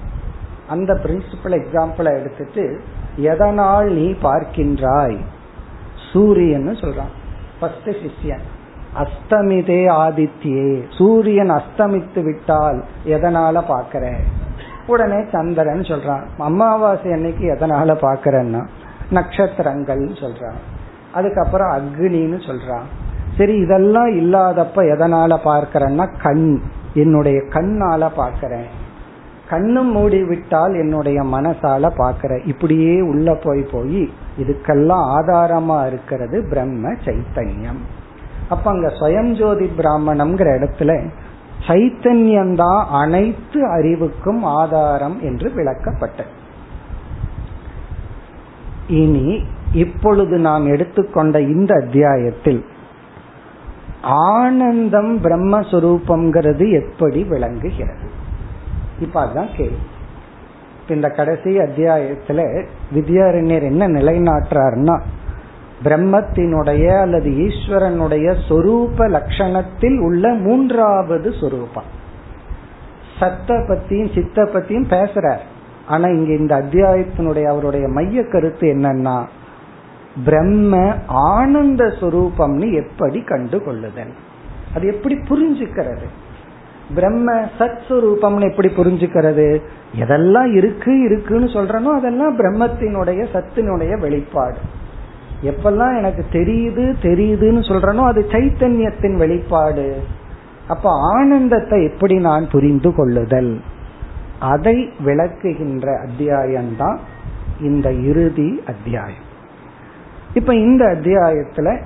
[0.68, 2.80] அந்த பிரின்சிபல் எக்ஸாம்பிளை எடுத்துட்டு
[3.16, 5.18] எதனால் நீ பார்க்கின்றாய்?
[6.12, 7.12] சூரியன் சொல்றான்.
[7.60, 8.40] ஃபர்ஸ்ட் சிஷ்யன்.
[8.96, 10.82] அஸ்தமிதே ஆதித்யே.
[10.98, 14.14] சூரியன் அஸ்தமித்து விட்டால் எதனால பாக்கிற
[14.86, 16.26] உடனே சந்திரன் சொல்றான்.
[16.38, 18.66] அமாவாசை அன்னைக்கு எதனால பாக்கிறேன்னா
[19.10, 20.60] நட்சத்திரங்கள் சொல்றான்.
[21.12, 22.82] அதுக்கப்புறம் அக்னின்னு சொல்றான்.
[23.38, 26.60] சரி இதெல்லாம் இல்லாதப்ப எதனால பார்க்கிறேன்னா கண்.
[26.94, 28.80] என்னுடைய கண்ணால பார்க்கிறேன்.
[29.52, 34.02] கண்ணும் மூடி விட்டால் என்னுடைய மனசால பாக்கிற இப்படியே உள்ள போய் போய்
[34.40, 37.80] இதுக்கெல்லாம் ஆதாரமா இருக்கிறது பிரம்ம சைத்தன்யம்.
[38.48, 40.92] அப்ப அங்க சுயம் ஜோதி பிராமணம்ங்கிற இடத்துல
[41.66, 46.32] சைத்தன்யம்தான் அனைத்து அறிவுக்கும் ஆதாரம் என்று விளக்கப்பட்டது.
[49.00, 49.28] இனி
[49.74, 52.62] இப்பொழுது நாம் எடுத்துக்கொண்ட இந்த அத்தியாயத்தில்
[54.32, 58.08] ஆனந்தம் பிரம்மஸ்வரூபம்ங்கிறது எப்படி விளங்குகிறது?
[59.02, 59.76] இப்ப அதுதான் கேள்வி.
[60.88, 65.00] இந்த கடைசி அத்தியாயத்துல வித்யாரண்யர் என்ன நிலைநாட்டுறாருன்னா
[65.84, 71.88] பிரம்மத்தினுடைய அல்லது ஈஸ்வரனுடைய சொரூப லட்சணத்தில் உள்ள மூன்றாவது சொரூபம்.
[73.20, 75.44] சத்த பத்தியும் சித்த பத்தியும் பேசுறார்.
[75.86, 79.26] ஆனா இங்க இந்த அத்தியாயத்தினுடைய அவருடைய மைய கருத்து என்னன்னா
[80.24, 84.12] பிரம்ம ஆனந்த சுரூபம்னு எப்படி கண்டு கொள்ளுதல்
[84.74, 86.06] அது எப்படி புரிஞ்சுக்கிறது?
[86.94, 89.60] பிரம்ம சத் சுரூபம்னு எப்படி புரிஞ்சுக்கிறது?
[89.98, 94.56] எதெல்லாம் இருக்கு இருக்குன்னு சொல்றனோ அதெல்லாம் பிரம்மத்தினுடைய சத்தினுடைய வெளிப்பாடு.
[95.42, 99.96] எப்பெல்லாம் எனக்கு தெரியுது தெரியுதுன்னு சொல்றனோ அது சைத்தன்யத்தின் வெளிப்பாடு.
[100.68, 103.60] அப்ப ஆனந்தத்தை எப்படி நான் புரிந்து கொள்ளுதல்?
[104.38, 106.98] அதை விளக்குகின்ற அத்தியாயம்தான்
[107.60, 109.30] இந்த இறுதி அத்தியாயம்.
[110.34, 111.80] இப்ப இந்த அத்தியாயத்துல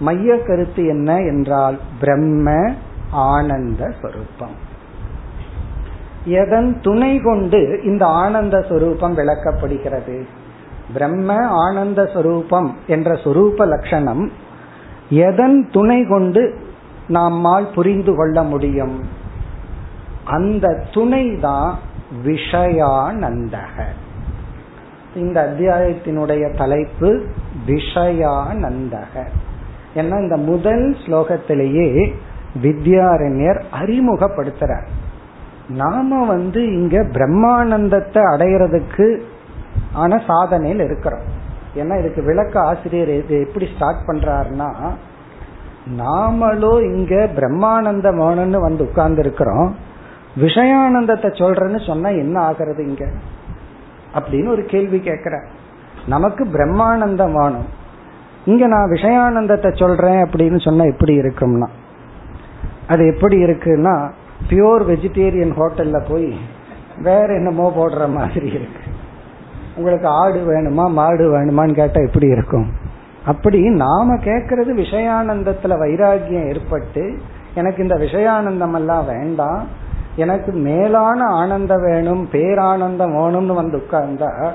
[0.00, 2.72] மைய கருத்து என்ன என்றால் பிரம்ம
[3.12, 4.70] ஆனந்த சொரூபம்.
[6.24, 10.22] எதன் துணை கொண்டு இந்த ஆனந்த சொரூபம் விளக்கப்படுகிறது?
[10.92, 14.32] பிரம்ம ஆனந்த சொரூபம் என்ற சொரூப லட்சணம்
[15.08, 16.54] எதன் துணை கொண்டு
[17.08, 19.02] நம்மால் புரிந்து கொள்ள முடியும்?
[20.24, 21.78] அந்த துணை தான்
[22.24, 23.84] விஷயானந்தக.
[25.14, 27.26] இந்த அத்தியாயத்தினுடைய தலைப்பு
[27.66, 29.26] விஷயானந்தக.
[29.94, 32.12] ஏன்னா இந்த முதல் ஸ்லோகத்திலேயே
[32.62, 34.86] வித்யாரண்யர் அறிமுகப்படுத்துறார்.
[35.68, 39.20] நாம வந்து இங்க பிரம்மானந்தத்தை அடையிறதுக்கு
[39.92, 41.40] ஆன சாதனையில் இருக்கிறோம்.
[41.74, 44.90] ஏன்னா இதுக்கு விளக்க ஆசிரியர் இது எப்படி ஸ்டார்ட் பண்றாருன்னா
[45.98, 49.76] நாமளும் இங்க பிரம்மானந்தம் மோனன்னு வந்து உட்கார்ந்து இருக்கிறோம்
[50.36, 53.06] விஷயானந்தத்தை சொல்றேன்னு சொன்னா என்ன ஆகிறது இங்க?
[54.14, 55.42] அப்படின்னு ஒரு கேள்வி கேட்கிற
[56.06, 57.66] நமக்கு பிரம்மானந்தம் வேணும்.
[58.44, 61.68] இங்க நான் விஷயானந்தத்தை சொல்றேன் அப்படின்னு சொன்னா எப்படி இருக்கும்னா
[62.88, 64.10] அது எப்படி இருக்குன்னா
[64.48, 66.36] பியோர் வெஜிடேரியன் ஹோட்டல்ல போய்
[67.02, 68.82] வேற என்னமோ போடுற மாதிரி இருக்கு.
[69.76, 72.66] உங்களுக்கு ஆடு வேணுமா மாடு வேணுமான்னு கேட்டா எப்படி இருக்கும்.
[73.26, 77.18] அப்படி நாம கேட்கறது விஷயானந்தத்துல வைராகியம் ஏற்பட்டு
[77.54, 79.62] எனக்கு இந்த விஷயானந்தம் எல்லாம் வேண்டாம்
[80.16, 84.50] எனக்கு மேலான ஆனந்தம் வேணும் பேரானந்தம் வேணும்னு வந்து உட்கார்ந்தா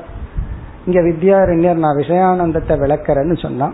[0.86, 3.74] இங்க வித்யாரண்யர் நான் விஷயானந்தத்தை விளக்குறேன்னு சொன்னான்.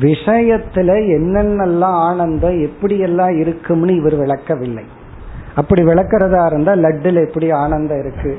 [0.00, 4.84] விஷயத்துல என்னென்னலாம் ஆனந்தம் எப்படி எல்லாம் இருக்கும்னு இவர் விளக்கவில்லை.
[5.54, 8.36] அப்படி விளக்கிறதா இருந்தா லட்டுல எப்படி ஆனந்தம் இருக்கு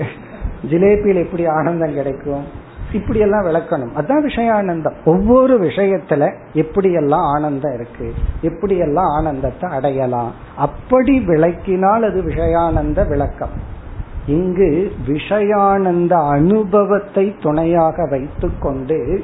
[0.69, 2.63] ஜிலேபியில் எப்படி ஆனந்தம் கிடைக்கும்
[2.93, 3.93] இப்படி எல்லாம் விளக்கணும்.
[3.95, 4.93] அதான் விஷயானந்தம்.
[5.05, 10.31] ஒவ்வொரு விஷயத்துல எப்படி எல்லாம் ஆனந்தம் இருக்கு எப்படி எல்லாம் ஆனந்தத்தை அடையலாம்.
[10.55, 13.73] அப்படி விளக்கினால் அது விஷயானந்த விளக்கம்.
[14.25, 19.23] இங்கு விஷயானந்த அனுபவத்தை துணையாக வைத்துக்கொண்டு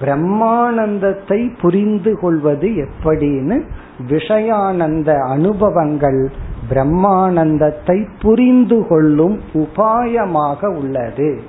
[0.00, 3.62] பிரம்மானந்தத்தை புரிந்து கொள்வது எப்படின்னு
[4.08, 6.30] விஷயானந்த அனுபவங்கள்
[6.70, 11.42] பிரம்மானந்தத்தை புரிந்து கொள்ளும் உபாயமாக உள்ளது.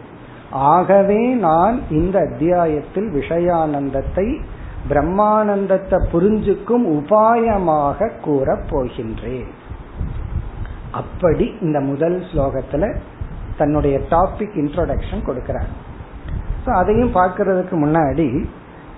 [0.52, 4.39] ஆகவே நான் இந்த அத்தியாயத்தில் விஷயானந்தத்தை
[4.89, 9.49] பிரம்மானந்தத்தை புரிஞ்சுக்கும் உபாயமாக கூறப் போகின்றேன்.
[10.91, 12.95] அப்படி இந்த முதல் ஸ்லோகத்துல
[13.58, 15.88] தன்னுடைய டாபிக் இன்ட்ரோடக்ஷன் கொடுக்கிறார்.
[16.65, 18.45] அதையும் பார்க்கறதுக்கு முன்னாடி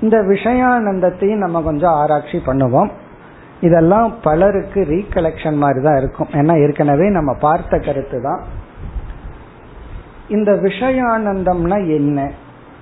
[0.02, 2.89] இந்த விஷயானந்தத்தையும் நம்ம கொஞ்சம் ஆராய்ச்சி பண்ணுவோம்.
[3.62, 6.28] இதெல்லாம் பலருக்கு ரீகலெக்ஷன் மாதிரி தான் இருக்கும்.
[6.32, 8.41] ஏன்னா ஏற்கனவே நம்ம பார்த்த கருத்து தான்.
[10.28, 12.32] இந்த விஷயானந்தம்னா என்ன?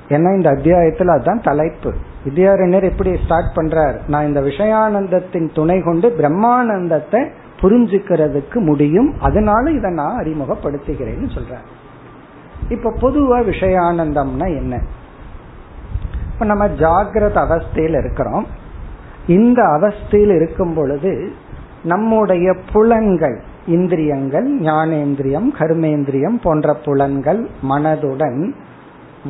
[0.10, 1.94] ஏன்னா இந்த அத்தியாயத்தில் அதுதான் தலைப்பு.
[2.26, 3.96] வித்யாரண்யர் எப்படி ஸ்டார்ட் பண்றார்?
[4.08, 7.30] நான் இந்த விஷயானந்தத்தின் துணை கொண்டு பிரம்மானந்தத்தை
[7.62, 9.20] புரிஞ்சுக்கிறதுக்கு முடியும்.
[9.20, 11.88] அதனால இதை நான் அறிமுகப்படுத்துகிறேன்னு சொல்றேன்
[12.70, 14.82] இப்ப பொதுவா விஷயானந்தம்னா என்ன?
[16.34, 18.48] இப்ப நம்ம ஜாகிரத அவஸ்தையில் இருக்கிறோம்.
[19.28, 21.32] இந்த அவஸ்தையில் இருக்கும் பொழுது
[21.84, 28.52] நம்முடைய புலன்கள் இந்திரியங்கள் ஞானேந்திரியம் கர்மேந்திரியம் போன்ற புலன்கள் மனதுடன்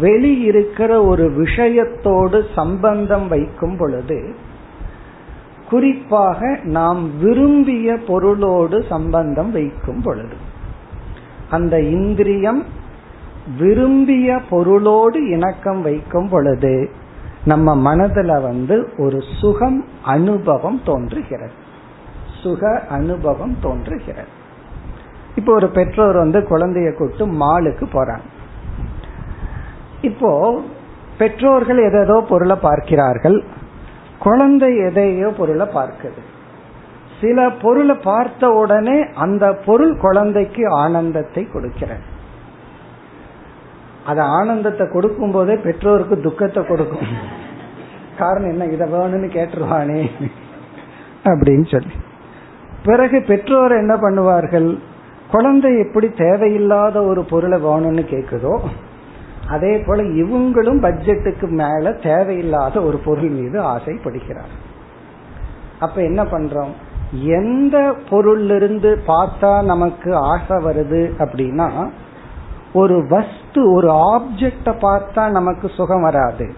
[0.02, 4.36] வெளியிருக்கிற ஒரு விஷயத்தோடு சம்பந்தம் வைக்கும் பொழுது
[5.69, 10.36] குறிப்பாக நாம் விரும்பிய பொருளோடு சம்பந்தம் வைக்கும் பொழுது
[11.49, 12.63] அந்த இந்திரியம்
[13.57, 16.89] விரும்பிய பொருளோடு இணக்கம் வைக்கும் பொழுது
[17.45, 21.51] நம்ம மனதுல வந்து ஒரு சுகம் அனுபவம் தோன்றுகிறது.
[22.43, 24.27] சுக அனுபவம் தோன்றுகிறது.
[25.35, 28.27] இப்போ ஒரு பெற்றோர் வந்து குழந்தைய கூட்டு மாலுக்கு போறாங்க.
[30.01, 30.62] இப்போ
[31.17, 33.43] பெற்றோர்கள் எதோ பொருளை பார்க்கிறார்கள்.
[34.19, 36.21] குழந்தை எதையோ பொருளை பார்க்குது.
[37.21, 42.09] சில பொருளை பார்த்த உடனே அந்த பொருள் குழந்தைக்கு ஆனந்தத்தை கொடுக்கிறது.
[44.10, 47.08] அது ஆனந்தத்தை கொடுக்கும் போதே பெற்றோருக்கு துக்கத்தை கொடுக்கும்.
[48.17, 48.65] காரணம் என்ன?
[48.65, 50.00] இதை வேணும்னு கேட்டுருவானே.
[51.24, 51.93] அப்படின்னு சொல்லி.
[52.86, 54.78] பிறகு பெற்றோர் என்ன பண்ணுவார்கள்?
[55.32, 58.60] குழந்தை எப்படி தேவையில்லாத ஒரு பொருளை வேணும்னு கேட்குதோ
[59.50, 64.54] அதே போல இவங்களும் பட்ஜெட்டுக்கு மேல தேவையில்லாத ஒரு பொருள் மீது ஆசைப்படுகிறார்.
[65.80, 66.74] அப்ப என்ன பண்றோம்?
[67.12, 71.89] எந்த பொருளிலிருந்து பார்த்தா நமக்கு ஆசை வருது அப்படின்னா
[72.73, 76.53] ஒரு வஸ்து ஒரு ஆப்ஜெக்ட பார்த்தா நமக்கு சுகம் வராது.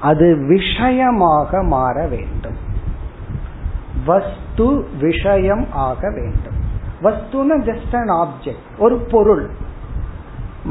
[0.00, 2.56] அது விஷயமாக மாற வேண்டும்.
[4.04, 6.56] வஸ்து விஷயம் ஆக வேண்டும்.
[7.02, 9.50] வஸ்துனா ஜஸ்ட் அன் ஆப்ஜெக்ட் ஒரு பொருள்.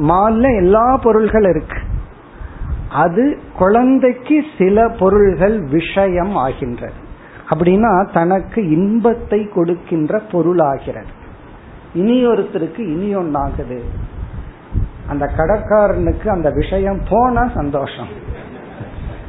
[0.01, 1.77] மால்ல எல்லா பொருள்கள் இருக்கு.
[2.89, 7.01] அது குழந்தைக்கு சில பொருள்கள் விஷயம் ஆகின்றது.
[7.49, 11.21] அப்படின்னா தனக்கு இன்பத்தை கொடுக்கின்ற பொருள் ஆகிறது
[11.93, 13.81] இனி ஒருத்தருக்கு இனி ஒன்னாகுது
[15.07, 18.07] அந்த கடைக்காரனுக்கு அந்த விஷயம் போனா சந்தோஷம்.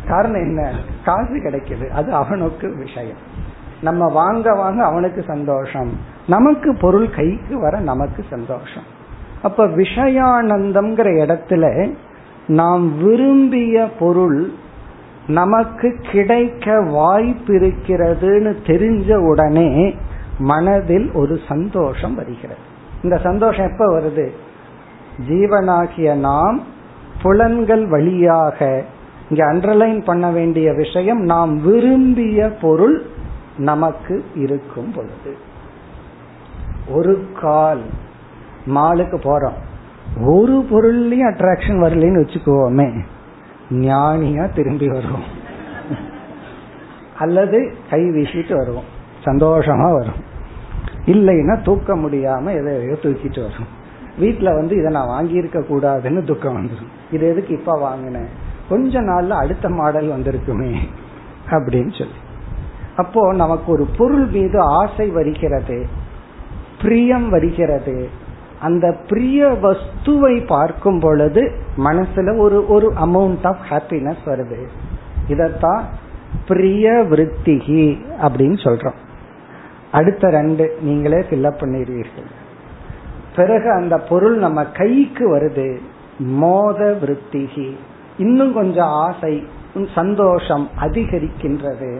[0.09, 0.73] காரணம் என்ன?
[1.05, 1.89] காசு கிடைக்குது.
[1.89, 3.17] அது அவனுக்கு விஷயம்.
[3.83, 5.99] நம்ம வாங்க வாங்க அவனுக்கு சந்தோஷம்.
[6.27, 8.93] நமக்கு பொருள் கைக்கு வர நமக்கு சந்தோஷம்.
[9.43, 11.95] அப்ப விஷயானந்தம்ங்கிற இடத்துல
[12.47, 14.53] நாம் விரும்பிய பொருள்
[15.27, 19.97] நமக்கு கிடைக்க வாய்ப்பு இருக்கிறதுன்னு தெரிஞ்ச உடனே
[20.39, 22.61] மனதில் ஒரு சந்தோஷம் வருகிறது.
[23.03, 24.29] இந்த சந்தோஷம் எப்ப வருது?
[25.29, 26.63] ஜீவனாகிய நாம்
[27.23, 28.85] புலன்கள் வழியாக
[29.31, 33.07] இங்க அண்டர்லைன் பண்ண வேண்டிய விஷயம் நாம் விரும்பிய பொருள்
[33.59, 35.37] நமக்கு இருக்கும் பொழுது.
[36.89, 37.81] ஒரு கால்
[38.67, 39.59] மாலுக்கு போறோம்.
[40.25, 43.01] ஒரு பொருள்லயும் அட்ராக்ஷன் வரலன்னு வச்சுக்குவோமே
[43.71, 45.43] ஞானியா திரும்பி வருவோம்.
[47.19, 48.85] அல்லது கை வீசிட்டு வருவோம்.
[49.25, 50.33] சந்தோஷமா வரும்.
[51.07, 53.74] இல்லைன்னா தூக்க முடியாம எதையோ தூக்கிட்டு வரும்.
[54.21, 58.29] வீட்டுல வந்து இதை நான் வாங்கியிருக்க கூடாதுன்னு துக்கம் வந்துடும் இது எதுக்கு இப்ப வாங்கினேன்?
[58.69, 60.77] கொஞ்ச நாள்ல அடுத்த மாடல் வந்திருக்குமே
[61.51, 62.13] அப்படின்னு சொல்லி.
[62.97, 65.87] அப்போ நமக்கு ஒரு பொருள் மீது ஆசை வருகிறது
[66.83, 68.09] பிரியம் வருகிறது.
[68.61, 74.67] அந்த பிரிய வஸ்துவை பார்க்கும் பொழுது மனசுல ஒரு ஒரு அமௌண்ட் ஆஃப் ஹாப்பினஸ் வருது.
[75.29, 75.83] இதத்தான்
[76.49, 78.99] பிரிய விருத்திகி அப்படின்னு சொல்றோம்.
[79.93, 82.29] அடுத்த ரெண்டு நீங்களே ஃபில்அப் பண்ணிடுவீர்கள்.
[83.37, 85.79] பிறகு அந்த பொருள் நம்ம கைக்கு வருது.
[86.19, 87.75] மோத விருத்திகி.
[88.19, 89.45] இன்னும் கொஞ்சம் ஆசை
[89.95, 91.99] சந்தோஷம் அதிகரிக்கின்றது.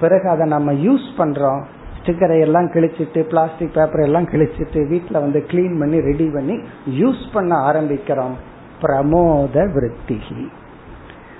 [0.00, 1.64] பிறகு அதை நம்ம யூஸ் பண்றோம்.
[2.02, 7.72] ஸ்டிக்கரை எல்லாம் கிழிச்சிட்டு பிளாஸ்டிக் பேப்பர் எல்லாம் கிழிச்சிட்டு வீட்டில் வந்து கிளீன் பண்ணி ரெடி பண்ணி யூஸ் பண்ண
[7.72, 8.34] ஆரம்பிக்கிறோம்.
[8.82, 10.46] பிரமோத விருத்திகி.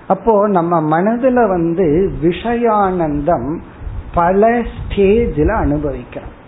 [0.09, 3.61] அப்போ நம்ம மனதுல வந்து விஷயானந்தம்
[4.15, 6.39] பல ஸ்டேஜில் அனுபவிக்கிறோம்.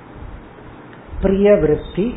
[1.22, 2.14] பிரிய விருத்தி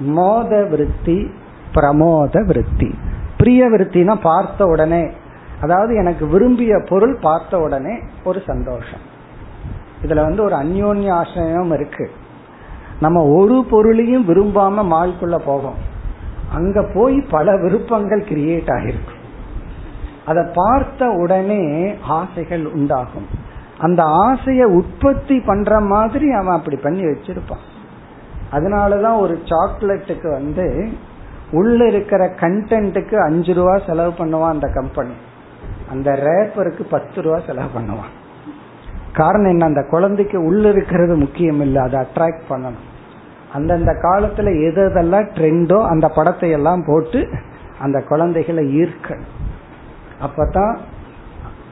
[0.00, 1.30] மோத விருத்தி
[1.74, 2.94] பிரமோத விருத்தி
[3.36, 5.10] பிரிய விருத்தினா பார்த்த உடனே
[5.60, 9.04] அதாவது எனக்கு விரும்பிய பொருள் பார்த்த உடனே ஒரு சந்தோஷம்.
[10.02, 12.10] இதுல வந்து ஒரு அந்யோன்ய ஆசிரியம் இருக்கு.
[13.00, 15.74] நம்ம ஒரு பொருளையும் விரும்பாம மால்குள்ள போவோம்
[16.52, 19.14] அங்க போய் பல விருப்பங்கள் கிரியேட் ஆகிருக்கு.
[20.24, 23.26] அதை பார்த்த உடனே ஆசைகள் உண்டாகும்.
[23.78, 27.66] அந்த ஆசைய உற்பத்தி பண்ற மாதிரி அவன் அப்படி பண்ணி வச்சிருப்பான்.
[28.52, 30.88] அதனாலதான் ஒரு சாக்லேட்டுக்கு வந்து
[31.50, 35.12] உள்ள இருக்கிற கண்டென்ட்டுக்கு அஞ்சு ரூபா செலவு பண்ணுவான் அந்த கம்பெனி
[35.90, 38.12] அந்த ரேப்பருக்கு பத்து ரூபா செலவு பண்ணுவான்.
[39.12, 39.64] காரணம் என்ன?
[39.64, 41.82] அந்த குழந்தைக்கு உள்ள இருக்கிறது முக்கியம் இல்லை.
[41.82, 42.84] அதை அட்ராக்ட் பண்ணணும்.
[43.52, 47.28] அந்தந்த காலத்துல எது எதெல்லாம் ட்ரெண்டோ அந்த படத்தை எல்லாம் போட்டு
[47.78, 49.36] அந்த குழந்தைகளை ஈர்க்கணும்.
[50.20, 50.76] அப்பதான்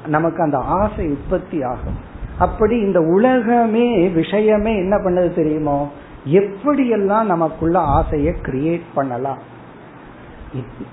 [0.07, 1.98] நமக்கு அந்த ஆசை உற்பத்தி ஆகும்.
[2.38, 5.90] அப்படி இந்த உலகமே விஷயமே என்ன பண்ணது தெரியுமோ?
[6.26, 9.42] எப்படியெல்லாம் நமக்குள்ள ஆசையை கிரியேட் பண்ணலாம்?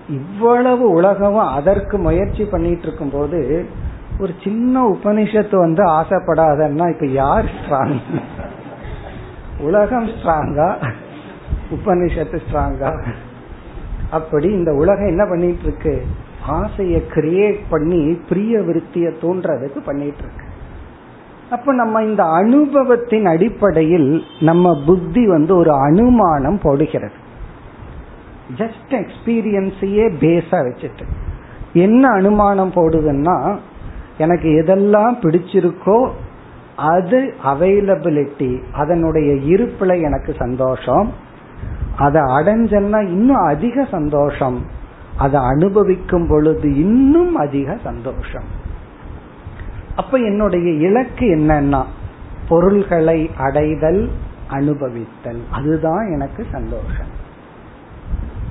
[0.10, 3.66] இவ்வளவு உலகமும் அதற்கு முயற்சி பண்ணிட்டு இருக்கும் போது
[4.20, 8.00] ஒரு சின்ன உபனிஷத்து வந்து ஆசைப்படாதன்னா இப்ப யார் ஸ்ட்ராங்
[9.60, 10.70] உலகம் ஸ்ட்ராங்கா
[11.72, 12.92] உபனிஷத்து ஸ்ட்ராங்கா
[14.10, 16.06] அப்படி இந்த உலகம் என்ன பண்ணிட்டு இருக்கு?
[16.48, 20.43] ஆசைய கிரியேட் பண்ணி பிரிய விருத்திய தோன்றதுக்கு பண்ணிட்டு இருக்கு.
[21.54, 27.18] அப்ப நம்ம இந்த அனுபவத்தின் அடிப்படையில் நம்ம புத்தி வந்து ஒரு அனுமானம் போடுகிறது.
[28.58, 31.06] ஜஸ்ட் எக்ஸ்பீரியன்ஸையே பேஸா வச்சுட்டு.
[31.74, 33.38] என்ன அனுமானம் போடுதுன்னா
[34.18, 36.10] எனக்கு எதெல்லாம் பிடிச்சிருக்கோ
[36.76, 41.14] அது அவைலபிலிட்டி அதனுடைய இருப்பில் எனக்கு சந்தோஷம்.
[41.98, 44.60] அதை அடைஞ்சன்னா இன்னும் அதிக சந்தோஷம்.
[45.18, 48.62] அதை அனுபவிக்கும் பொழுது இன்னும் அதிக சந்தோஷம்.
[49.96, 51.86] அப்ப என்னுடைய இலக்கு என்னன்னா
[52.48, 54.12] பொருள்களை அடைதல்
[54.50, 55.42] அனுபவித்தல்.
[55.52, 57.22] அதுதான் எனக்கு சந்தோஷம்.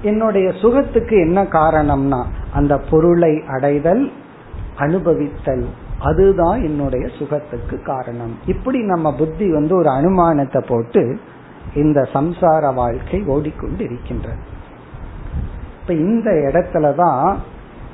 [0.03, 4.12] என்னுடைய சுகத்துக்கு என்ன காரணம்னா அந்த பொருளை அடைதல்
[4.78, 5.64] அனுபவித்தல்
[6.01, 8.38] அதுதான் என்னுடைய சுகத்துக்கு காரணம்.
[8.47, 11.18] இப்படி நம்ம புத்தி வந்து ஒரு அனுமானத்தை போட்டு
[11.74, 14.43] இந்த சம்சார வாழ்க்கை ஓடிக்கொண்டு இருக்கின்றது
[15.80, 17.36] இப்ப இந்த இடத்துலதான்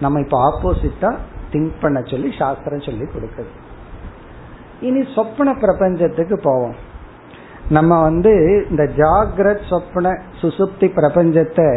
[0.00, 1.14] நம்ம இப்ப ஆப்போசிட்டா
[1.52, 3.50] திங்க் பண்ண சொல்லி சாஸ்திரம் சொல்லி கொடுக்குது.
[4.80, 6.74] இனி சொப்பன பிரபஞ்சத்துக்கு போவோம்.
[7.70, 11.68] நம்ம வந்து இந்த ஜாகிரத் சொப்பன சுசுப்தி பிரபஞ்சத்தை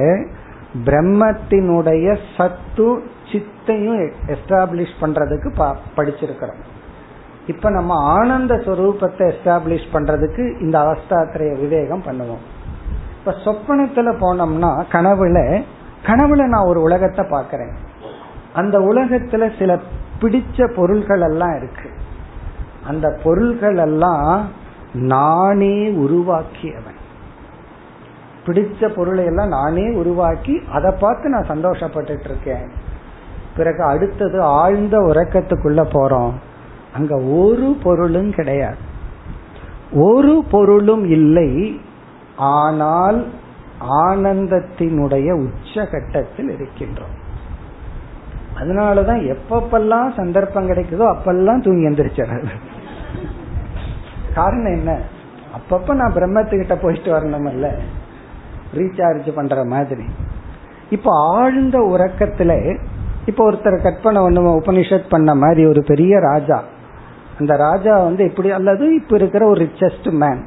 [0.85, 6.61] பிரம்மத்தினுடைய சத்து சித்தையும் எஸ்டாப்ளிஷ் பண்றதுக்கு படிச்சிருக்கிறோம்.
[7.47, 12.43] இப்ப நம்ம ஆனந்த சுரூபத்தை எஸ்டாப்ளிஷ் பண்றதுக்கு இந்த அவஸ்தாத்திரைய விவேகம் பண்ணுவோம்.
[13.19, 15.63] இப்ப சொப்பனத்துல போனோம்னா கனவுல
[16.05, 17.73] கனவுல நான் ஒரு உலகத்தை பாக்கிறேன்
[18.53, 19.79] அந்த உலகத்துல சில
[20.21, 21.89] பிடிச்ச பொருள்கள் எல்லாம் இருக்கு.
[22.87, 24.47] அந்த பொருள்கள் எல்லாம்
[24.93, 26.99] நானே உருவாக்கியவன்.
[28.45, 32.69] பிடிச்ச பொருளை எல்லாம் நானே உருவாக்கி அதை பார்த்து நான் சந்தோஷப்பட்டுட்டு இருக்கேன்
[33.57, 36.31] பிறகு அடுத்தது ஆழ்ந்த உறக்கத்துக்குள்ள போறோம்.
[36.93, 38.77] அங்க ஒரு பொருளும் கிடையாது.
[39.93, 41.81] ஒரு பொருளும் இல்லை.
[42.37, 43.27] ஆனால்
[43.89, 47.19] ஆனந்தத்தினுடைய உச்சகட்டத்தில் இருக்கின்றோம்.
[48.61, 52.37] அதனாலதான் எப்பப்பெல்லாம் சந்தர்ப்பம் கிடைக்குதோ அப்பெல்லாம் தூங்கி எந்திரிச்சாரு
[54.33, 54.91] காரணம் என்ன?
[55.57, 57.67] அப்பப்ப நான் பிரம்மத்துக்கிட்ட போயிட்டு வரணும் இல்ல
[58.75, 60.05] ரீசார்ஜ் பண்ற மாதிரி.
[60.89, 62.77] இப்ப ஆழ்ந்த உறக்கத்துல
[63.25, 66.63] இப்ப ஒருத்தர் கற்பனை ஒண்ணு உபனிஷத் பண்ண மாதிரி ஒரு பெரிய ராஜா.
[67.39, 70.41] அந்த ராஜா வந்து எப்படி அல்லது இப்ப இருக்கிற ஒரு ரிச்சஸ்ட் மேன்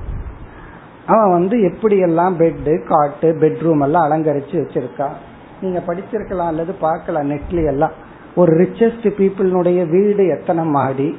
[1.07, 5.09] அவன் வந்து எப்படி எல்லாம் பெட்டு காட்டு பெட்ரூம் எல்லாம் அலங்கரிச்சு வச்சிருக்கா?
[5.61, 7.95] நீங்க படிச்சிருக்கலாம் அல்லது பார்க்கலாம் நெட்ல எல்லாம்.
[8.37, 11.19] ஒரு ரிச்சஸ்ட் பீப்புளுடைய வீடு எத்தனை மாடி?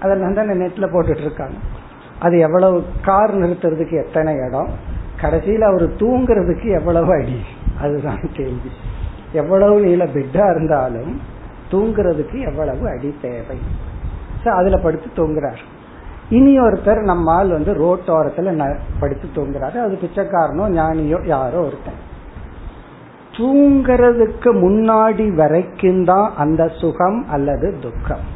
[0.00, 1.54] அதெல்லாம் தான் நெட்ல போட்டுட்டு இருக்காங்க.
[2.18, 4.68] அது எவ்வளவு கார் நிறுத்துறதுக்கு எத்தனை இடம்?
[5.20, 7.40] கடைசியில் அவர் தூங்குறதுக்கு எவ்வளவு அடி?
[7.80, 8.70] அதுதான் கேள்வி.
[9.32, 11.20] எவ்வளவு நீள பெட்டா இருந்தாலும்
[11.70, 13.58] தூங்குறதுக்கு எவ்வளவு அடி தேவை?
[14.44, 15.62] அதுல படுத்து தூங்குறார்.
[16.30, 19.76] இனி ஒருத்தர் நம்ம ஆள் வந்து ரோட்டோரத்துல படுத்து தூங்குறாரு.
[19.76, 22.14] அது பிச்சைக்காரனோ ஞானியோ யாரோ ஒருத்தன்.
[23.36, 28.26] தூங்கிறதுக்கு முன்னாடி வரைக்கும் தான் அந்த சுகம் அல்லது துக்கம்.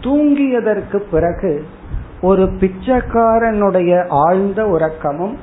[0.00, 1.64] தூங்கியதற்கு பிறகு
[2.20, 5.36] ஒரு பிச்சைக்காரனுடைய ஆழ்ந்த உறக்கமும்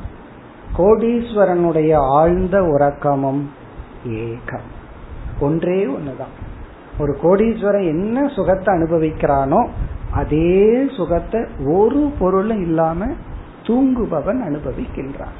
[0.77, 3.49] கோடீஸ்வரனுடைய ஆழ்ந்த உறக்கமும்
[4.07, 4.69] ஏகம்.
[5.39, 6.35] ஒன்றே ஒண்ணுதான்.
[6.99, 9.67] ஒரு கோடீஸ்வரன் என்ன சுகத்தை அனுபவிக்கிறானோ
[10.11, 13.05] அதே சுகத்தை ஒரு பொருளும் இல்லாம
[13.63, 15.35] தூங்குபவன் அனுபவிக்கின்றான்.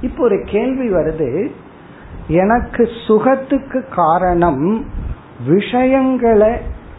[0.00, 1.50] இப்போ ஒரு கேள்வி வருது
[2.28, 4.84] எனக்கு சுகத்துக்கு காரணம்
[5.48, 6.50] விஷயங்களை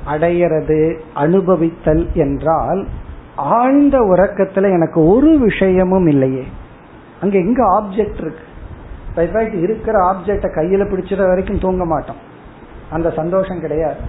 [0.07, 2.88] அடையிறது அனுபவித்தல் என்றால்
[3.36, 6.43] ஆழ்ந்த உறக்கத்துல எனக்கு ஒரு விஷயமும் இல்லையே.
[7.21, 8.34] அங்க எங்க ஆப்ஜெக்ட்
[9.13, 9.61] இருக்கு?
[9.61, 12.15] இருக்கிற ஆப்ஜெக்ட கையில பிடிச்சிட வரைக்கும் தூங்க மாட்டோம்.
[12.91, 13.99] அந்த சந்தோஷம் கிடையாது.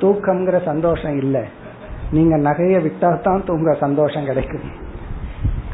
[0.02, 1.42] தூக்கம்ங்கிற சந்தோஷம் இல்லை.
[2.12, 4.90] நீங்க நகையை விட்டா தான் தூங்க சந்தோஷம் கிடைக்கும்.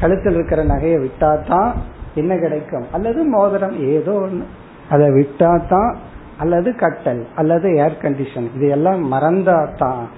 [0.00, 1.74] கழுத்தில் இருக்கிற நகையை விட்டா தான்
[2.14, 2.86] என்ன கிடைக்கும்?
[2.92, 4.44] அல்லது மோதிரம் ஏதோ ஒண்ணு.
[4.90, 5.96] அதை விட்டா தான்
[6.38, 10.08] அல்லது கட்டல் அல்லது ஏர் கண்டிஷன் இது எல்லாம் மறந்தா தான்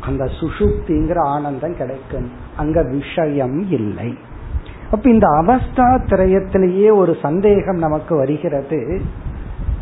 [0.00, 2.30] அந்த சுசுப்திங்கிற ஆனந்தம் கிடைக்கும்.
[2.56, 4.18] அங்க விஷயம் இல்லை.
[4.90, 9.00] அப்ப இந்த அவஸ்தா திரயத்திலேயே ஒரு சந்தேகம் நமக்கு வருகிறது.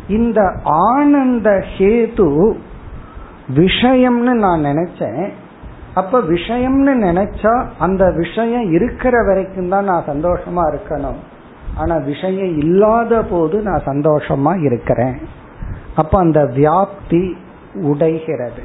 [0.07, 2.55] இந்த ஆனந்த ஹேது
[3.55, 5.29] விஷயம்னு நான் நினைச்சேன்.
[5.99, 11.19] அப்ப விஷயம்னு நினைச்சா அந்த விஷயம் இருக்கிற வரைக்கும் தான் நான் சந்தோஷமா இருக்கணும்.
[11.75, 15.17] ஆனா விஷயம் இல்லாத போது நான் சந்தோஷமா இருக்கிறேன்.
[15.95, 17.23] அப்ப அந்த வியாப்தி
[17.89, 18.63] உடைகிறது.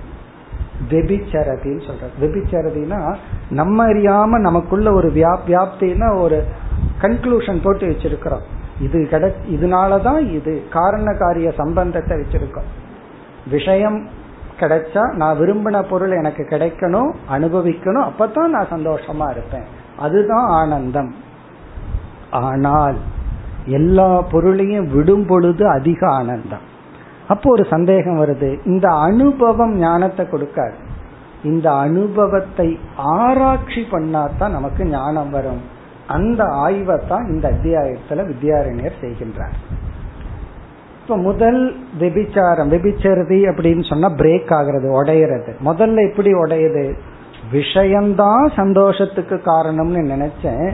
[0.91, 3.01] வெபிச்சரதின்னு சொல்றது வெபிச்சரதினா
[3.59, 6.39] நம்ம அறியாம நமக்குள்ள ஒரு வியா வியாப்தினா ஒரு
[7.03, 8.45] கன்க்ளூஷன் போட்டு வச்சிருக்கிறோம்.
[8.81, 12.69] இது கிட இதனாலதான் இது காரண காரிய சம்பந்தத்தை வச்சிருக்கோம்.
[13.51, 13.99] விஷயம்
[14.63, 19.67] கிடைச்சா நான் விரும்பின பொருள் எனக்கு கிடைக்கணும் அனுபவிக்கணும் அப்பதான் நான் சந்தோஷமா இருப்பேன்.
[19.99, 21.15] அதுதான் ஆனந்தம்.
[22.31, 22.97] ஆனால்
[23.67, 26.65] எல்லா பொருளையும் விடும் பொழுது அதிக ஆனந்தம்.
[27.29, 28.67] அப்போ ஒரு சந்தேகம் வருது.
[28.67, 30.79] இந்த அனுபவம் ஞானத்தை கொடுக்காது.
[31.45, 35.63] இந்த அனுபவத்தை ஆராய்ச்சி பண்ணாதான் நமக்கு ஞானம் வரும்.
[36.07, 39.57] அந்த ஆய்வை தான் இந்த அத்தியாயத்துல வித்யாரண்யர் செய்கின்றார்.
[41.03, 45.53] இப்ப முதல் வெபிச்சாரம் விபிச்சருதி அப்படின்னு சொன்னா பிரேக் ஆகிறது உடையிறது.
[45.65, 46.95] முதல்ல எப்படி உடையுது?
[47.53, 50.73] விஷயம்தான் சந்தோஷத்துக்கு காரணம்னு நினைச்சேன்.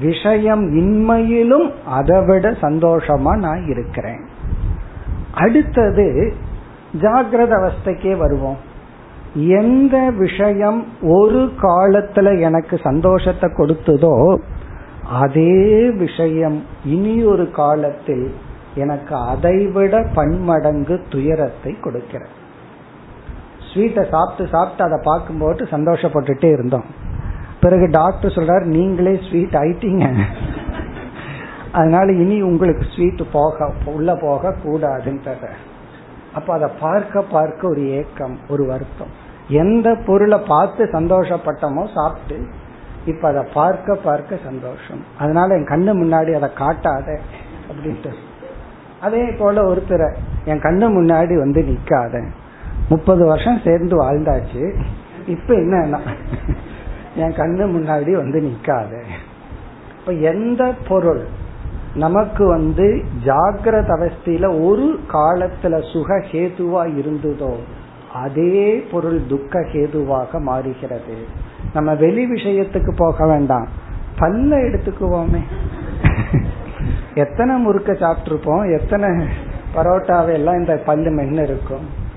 [0.00, 4.26] விஷயம் இன்மையிலும் அதை விட சந்தோஷமா நான் இருக்கிறேன்.
[5.34, 6.32] அடுத்தது
[7.00, 8.56] ஜாகிரத அவஸ்தைக்கே வருவோம்.
[9.34, 14.38] எந்த விஷயம் ஒரு காலத்துல எனக்கு சந்தோஷத்தை கொடுத்ததோ
[15.10, 18.34] அதே விஷயம் இனி ஒரு காலத்தில்
[18.74, 22.26] எனக்கு அதைவிட பன்மடங்கு துயரத்தை கொடுக்கிற
[23.74, 26.84] ஸ்வீட்டை சாப்பிட்டு சாப்பிட்டு அதை பார்க்கும்போது சந்தோஷப்பட்டுட்டே இருந்தோம்.
[27.60, 30.24] பிறகு டாக்டர் சொல்றாரு நீங்களே ஸ்வீட் ஆயிட்டீங்க.
[31.72, 35.34] அதனால இனி உங்களுக்கு ஸ்வீட் போக உள்ள போக கூடாதுன்ற
[36.34, 39.12] அப்ப அதை பார்க்க பார்க்க ஒரு ஏக்கம் ஒரு வருத்தம்.
[39.48, 42.46] எந்த பொருளை பார்த்து சந்தோஷப்பட்டமோ சாப்பிட்டு
[43.06, 45.04] இப்ப அதை பார்க்க பார்க்க சந்தோஷம்.
[45.18, 47.18] அதனால என் கண்ணு முன்னாடி அதை காட்டாத
[47.70, 48.28] அப்படின்ட்டு
[49.00, 50.08] அதே போல ஒருத்தரை
[50.44, 52.14] என் கண்ணு முன்னாடி வந்து நிக்காத.
[52.88, 54.62] முப்பது வருஷம் சேர்ந்து வாழ்ந்தாச்சு.
[55.26, 56.00] இப்ப என்ன
[57.16, 58.92] என் கண்ணு முன்னாடி வந்து நிக்காத.
[60.00, 61.22] இப்ப எந்த பொருள்
[61.94, 62.86] நமக்கு வந்து
[63.24, 67.52] ஜாகிரத அவஸ்தையில ஒரு காலத்துல சுக ஹேதுவா இருந்ததோ
[68.14, 71.16] அதே பொருள் துக்க ஹேதுவாக மாறுகிறது.
[71.74, 73.68] நம்ம வெளி விஷயத்துக்கு போக வேண்டாம்.
[74.18, 75.42] பல்ல எடுத்துக்குவோமே.
[77.14, 79.26] எத்தனை முறுக்க சாப்பிட்டுருப்போம் எத்தனை
[79.74, 82.08] பரோட்டாவை எல்லாம் இந்த பல்லு மென்னு இருக்கும்.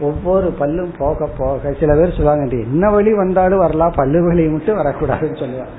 [0.00, 5.38] ஒவ்வொரு பல்லும் போக போக சில பேர் சொல்லுவாங்க என்ன வழி வந்தாலும் வரலாம் பல்லு வலி மட்டும் வரக்கூடாதுன்னு
[5.38, 5.76] சொல்லுவாங்க.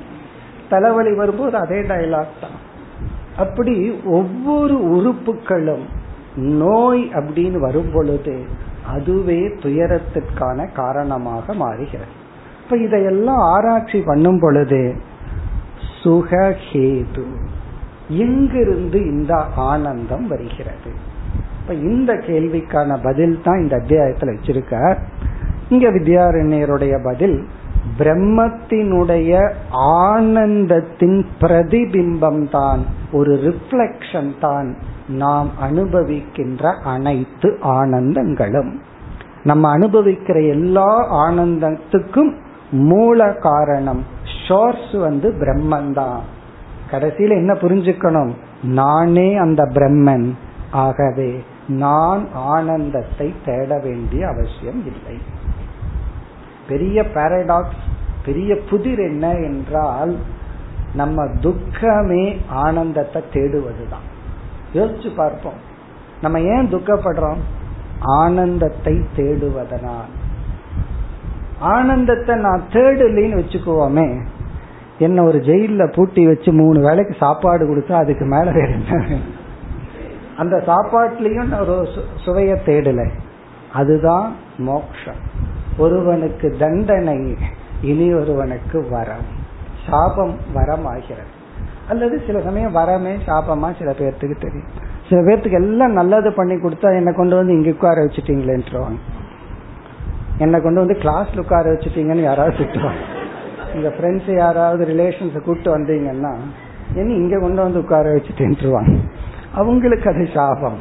[0.70, 2.58] தலைவலி வரும்போது அதே டைலாக் தான்.
[3.38, 5.86] அப்படி ஒவ்வொரு உறுப்புகளும்
[6.36, 8.44] நோய் அப்படின்னு வரும் பொழுது
[8.88, 12.12] அதுவே துயரத்திற்கான காரணமாக மாறுகிறது.
[12.64, 14.96] இப்ப இதையெல்லாம் ஆராய்ச்சி பண்ணும் பொழுது
[16.04, 17.26] சுகஹேது.
[18.10, 20.92] எங்கிருந்து இந்த ஆனந்தம் வருகிறது?
[21.62, 24.98] இப்ப இந்த கேள்விக்கான பதில் தான் இந்த அத்தியாயத்துல வச்சிருக்கார்.
[25.70, 27.48] இங்க வித்யாரண்யருடைய பதில்
[27.98, 34.78] பிரம்மத்தினுடைய ஆனந்தத்தின் பிரதிபிம்பம் தான் ஒரு ரிஃப்ளெக்ஷன் தான்
[35.08, 38.80] நாம் அனுபவிக்கின்ற அனைத்து ஆனந்தங்களும்.
[39.44, 40.92] நம்ம அனுபவிக்கிற எல்லா
[41.30, 42.32] ஆனந்தத்துக்கும்
[42.72, 44.04] மூல காரணம்
[44.48, 46.22] ஷோர்ஸ் வந்து பிரம்மன் தான்
[46.92, 48.32] கடைசியில என்ன புரிஞ்சுக்கணும்?
[48.64, 50.34] நானே அந்த பிரம்மன்.
[50.72, 55.22] ஆகவே நான் ஆனந்தத்தை தேட வேண்டிய அவசியம் இல்லை.
[56.68, 57.86] பெரிய பாரடாக்ஸ்
[58.26, 60.16] பெரிய புதிர் என்ன என்றால்
[60.94, 64.08] நம்ம துக்கமே ஆனந்தத்தை தேடுவதுதான்.
[64.74, 65.60] யோசிச்சு பார்ப்போம்.
[66.22, 67.38] நம்ம ஏன் துக்கப்படுறோம்?
[68.00, 70.10] ஆனந்தத்தை தேடுவதனால்.
[71.60, 74.22] ஆனந்தத்தை நான் தேடலின்னு வச்சுக்குவோமே
[75.00, 79.18] என்ன ஒரு ஜெயில பூட்டி வச்சு மூணு வேலைக்கு சாப்பாடு கொடுத்தா அதுக்கு மேல வேற என்ன
[80.38, 81.88] அந்த சாப்பாட்டிலையும் நான் ஒரு
[82.26, 83.10] சுவைய தேடல.
[83.74, 85.20] அதுதான் மோக்ஷம்.
[85.78, 87.36] ஒருவனுக்கு தண்டனை
[87.82, 89.28] இனி ஒருவனுக்கு வரம்.
[89.90, 91.36] சாபம் வரம் ஆகிறது
[91.90, 94.70] அல்லது சில சமயம் வரமே சாபமா சில பேர்த்துக்கு தெரியும்.
[95.10, 99.00] சில பேர்த்துக்கு எல்லாம் நல்லது பண்ணி கொடுத்தா என்னை கொண்டு வந்து இங்க உட்கார வச்சுட்டீங்களேன்ட்டுருவாங்க.
[100.38, 103.16] என்னை கொண்டு வந்து கிளாஸ்ல உட்கார வச்சுட்டீங்கன்னு யாராவது திட்டுவாங்க.
[103.78, 106.36] உங்க ஃப்ரெண்ட்ஸ் யாராவது ரிலேஷன்ஸை கூப்பிட்டு வந்தீங்கன்னா
[106.94, 108.98] என்ன இங்க கொண்டு வந்து உட்கார வச்சுட்டுருவாங்க
[109.54, 110.80] அவங்களுக்கு அது சாபம்.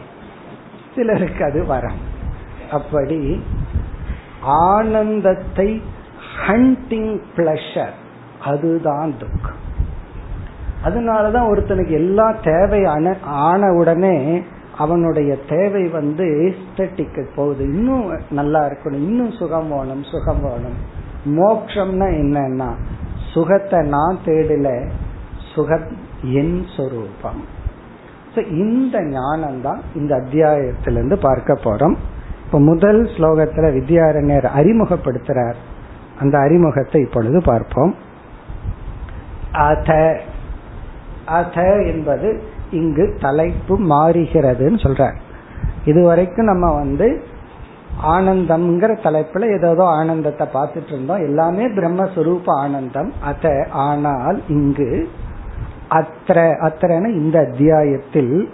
[0.94, 2.00] சிலருக்கு அது வரம்.
[2.70, 3.42] அப்படி
[4.42, 5.82] ஆனந்தத்தை
[6.46, 7.94] ஹண்டிங் பிளஷர்
[8.44, 9.64] அதுதான் துக்கம்.
[10.84, 12.84] அதனாலதான் ஒருத்தனுக்கு எல்லா தேவை
[13.22, 14.42] ஆன உடனே
[14.78, 17.64] அவனுடைய தேவை வந்து எஸ்தட்டிக்கு போகுது.
[17.64, 19.02] இன்னும் நல்லா இருக்கணும்.
[19.10, 20.94] இன்னும் சுகம் வேணும் சுகம் வேணும்.
[21.26, 22.70] மோக்ஷம்னா என்னன்னா
[23.32, 24.88] சுகத்தை நான் தேடல
[25.54, 25.86] சுகம்
[26.22, 27.44] என் சொரூபம்.
[28.50, 31.96] இந்த ஞானம் தான் இந்த அத்தியாயத்திலிருந்து பார்க்க போறோம்.
[32.44, 35.54] இப்ப முதல் ஸ்லோகத்துல வித்யாரண்யர் அறிமுகப்படுத்துறார்.
[36.20, 37.94] அந்த அறிமுகத்தை இப்பொழுது பார்ப்போம்.
[39.52, 40.20] அத
[41.26, 45.14] அத என்பது இங்கு தலைப்பு மாறுகிறதுன்னு சொல்ற
[45.84, 47.22] இதுவரைக்கும் நம்ம வந்து
[48.02, 53.12] ஆனந்தம்ங்கிற தலைப்புல ஏதோ ஆனந்தத்தை பார்த்துட்டு இருந்தோம் எல்லாமே பிரம்மஸ்வரூப ஆனந்தம்.
[53.20, 55.08] அத ஆனால் இங்கு
[55.88, 58.48] அத்திர அத்திரன இந்த அத்தியாயத்தில்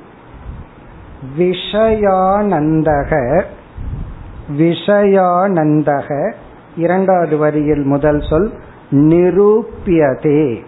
[1.38, 3.44] விஷயானந்தக
[4.58, 6.32] விஷயானந்தக
[6.76, 8.52] இரண்டாவது வரியில் முதல் சொல்
[8.90, 10.62] நிரூபியதே.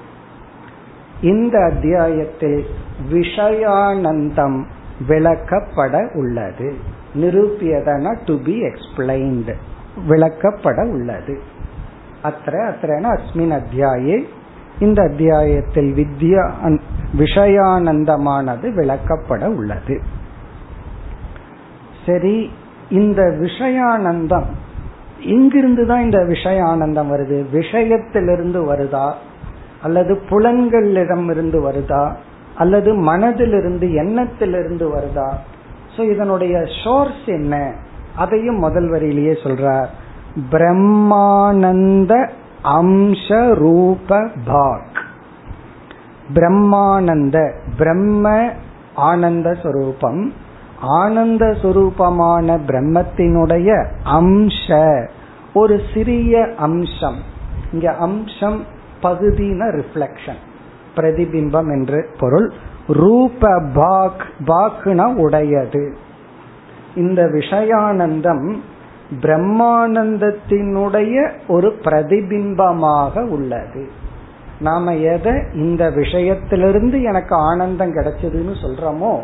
[1.21, 2.67] இந்த அத்தியாயத்தில்
[3.13, 4.65] விஷயானந்தம்
[5.09, 6.75] விளக்கப்பட உள்ளது.
[7.15, 9.55] நிரூபியதனா டு பி எக்ஸ்பிளைன்டு
[10.09, 11.41] விளக்கப்பட உள்ளது.
[12.23, 14.25] அத்திர அத்திரன அஸ்மின் அத்தியாயே.
[14.81, 16.79] இந்த அத்தியாயத்தில் வித்யா
[17.19, 20.01] விஷயானந்தமானது விளக்கப்பட உள்ளது.
[22.07, 22.51] சரி
[22.91, 24.45] இந்த விஷயானந்தம்
[25.21, 27.45] இங்கிருந்து தான் இந்த விஷயானந்தம் வருது.
[27.53, 29.13] விஷயத்திலிருந்து வருதா?
[29.83, 32.15] அல்லது புலன்களிடம் இருந்து வருதா?
[32.55, 35.33] அல்லது மனதிலிருந்து எண்ணத்திலிருந்து வருதா?
[35.97, 37.73] சோ இதனுடைய சோர்ஸ் என்ன?
[38.17, 39.87] அதையும் முதல் வரியிலேயே சொல்றார்.
[40.51, 42.29] பிரம்மானந்த
[42.65, 45.03] அம்ச ரூப பாக்.
[46.35, 48.51] பிரம்மானந்த பிரம்ம
[48.95, 50.33] ஆனந்த சொரூபம்.
[50.81, 55.07] ஆனந்த சுரூபமான பிரம்மத்தினுடைய அம்ச
[55.55, 57.19] ஒரு சிறிய அம்சம்.
[57.73, 58.65] இங்க அம்சம்
[59.03, 60.41] பகுதின ரிஃப்ளக்ஷன்
[60.97, 62.53] பிரதிபிம்பம் என்று பொருள்.
[62.87, 65.97] ரூப பாக் பாக்னா உடையது.
[66.95, 68.57] இந்த விஷயானந்தம்
[69.21, 73.89] பிரம்மானந்தத்தினுடைய ஒரு பிரதிபிம்பமாக உள்ளது.
[74.61, 79.21] நாம எதை இந்த விஷயத்திலிருந்து எனக்கு ஆனந்தம் கிடைச்சதுன்னு சொல்றோமோ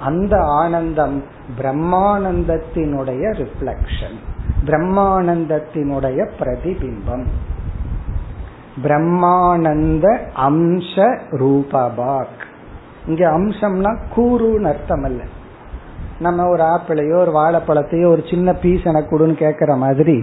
[0.00, 1.24] அந்த ஆனந்தம்
[1.60, 4.16] பிரம்மானந்தத்தினுடைய ரிஃப்ளெக்ஷன்
[4.66, 7.24] பிரம்மானந்தத்தினுடைய பிரதிபிம்பம்.
[8.82, 12.52] பிரம்மானந்த அம்ச ரூபபாக்
[13.06, 15.22] இங்க அம்சம்னா கூறுன்னு அர்த்தம் அல்ல.
[16.20, 20.16] நம்ம ஒரு ஆப்பிளையோ ஒரு வாழைப்பழத்தையோ ஒரு சின்ன பீஸ் எனக்கு கொடுன்னு கேட்கிற மாதிரி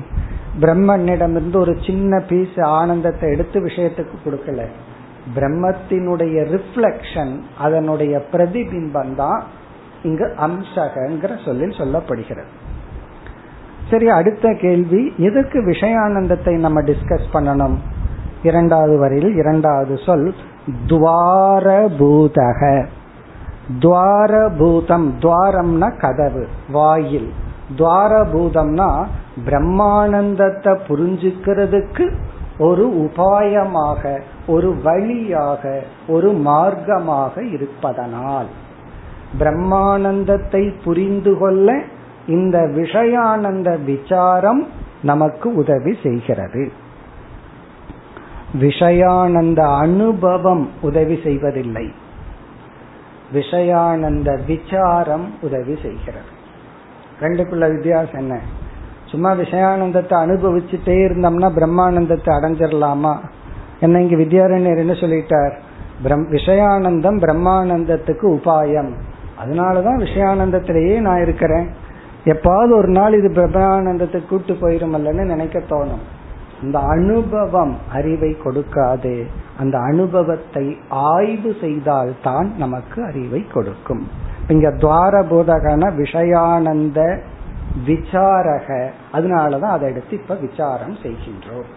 [0.59, 4.61] பிரம்மனிடமிருந்து ஒரு சின்ன பீஸ் ஆனந்தத்தை எடுத்து விஷயத்துக்கு கொடுக்கல.
[5.35, 9.39] பிரம்மத்தினுடைய ரிஃப்ளெக்ஷன் அதனுடைய பிரதிபிம்பம் தான்
[10.03, 12.51] இங்கு அம்சகங்கிற சொல்லில் சொல்லப்படுகிறது.
[13.89, 17.77] சரி அடுத்த கேள்வி எதுக்கு விஷயானந்தத்தை நம்ம டிஸ்கஸ் பண்ணணும்?
[18.43, 20.33] இரண்டாவது வரையில் இரண்டாவது சொல்
[20.87, 22.85] துவாரபூதக.
[23.79, 27.31] துவாரபூதம் துவாரம்னா கதவு வாயில்.
[27.77, 29.05] துவாரபூதம்னா
[29.45, 32.11] பிரம்மானந்தத்தை புரிஞ்சுக்கிறதுக்கு
[32.59, 38.45] ஒரு உபாயமாக ஒரு வழியாக ஒரு மார்க்கமாக இருப்பதனால்.
[39.39, 41.81] பிரம்மானந்தத்தை புரிந்து கொள்ள
[42.27, 44.67] இந்த விஷயானந்த விசாரம்
[45.01, 46.71] நமக்கு உதவி செய்கிறது.
[48.59, 51.91] விஷயானந்த அனுபவம் உதவி செய்வதில்லை.
[53.33, 56.39] விஷயானந்த விசாரம் உதவி செய்கிறது.
[57.19, 58.39] ரெண்டுக்குள்ள வித்தியாசம் என்ன?
[59.05, 63.17] சும்மா விஷயானந்தத்தை அனுபவிச்சுட்டே இருந்தோம்னா பிரம்மானந்தத்தை அடைஞ்சிடலாமா
[63.79, 65.53] என்ன இங்க வித்யாரண்யர் என்ன சொல்லிட்டார்?
[66.03, 68.91] விஷயானந்தம் பிரம்மானந்தத்துக்கு உபாயம்.
[69.45, 71.69] அதனாலதான் விஷயானந்தத்திலேயே நான் இருக்கிறேன்.
[72.23, 76.03] எப்பாவது ஒரு நாள் இது பிரம்மானந்தத்துக்கு கூட்டு போயிருமல்லன்னு நினைக்க தோணும்.
[76.61, 79.23] இந்த அனுபவம் அறிவை கொடுக்காது.
[79.59, 84.03] அந்த அனுபவத்தை ஆய்வு செய்தால் தான் நமக்கு அறிவை கொடுக்கும்.
[84.47, 86.99] இங்க துவாரபோதகன விஷயானந்த
[87.87, 91.69] விசாரக அதனாலதான் அதை எடுத்து இப்ப விசாரம் செய்கின்றோம்.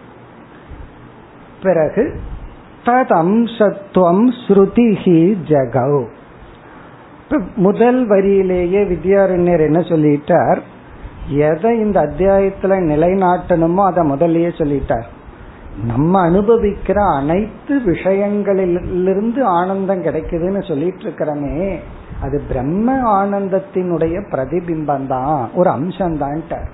[1.63, 2.19] பிறகு
[2.85, 6.05] ததம்சத்துவம் ஸ்ருதிஹி ஜகவ்
[7.55, 10.59] முதல் வரியிலேயே வித்யாரண்யர் என்ன சொல்லிட்டார்?
[11.29, 15.03] எதை இந்த அத்தியாயத்துல நிலைநாட்டணுமோ அதை முதல்லயே சொல்லிட்டார்.
[15.85, 21.77] நம்ம அனுபவிக்கிற அனைத்து விஷயங்களிலிருந்து ஆனந்தம் கிடைக்குதுன்னு சொல்லிட்டு இருக்கிறோமே
[22.21, 26.69] அது பிரம்ம ஆனந்தத்தினுடைய பிரதிபிம்பம் தான் ஒரு அம்சம்தான்ட்டார்.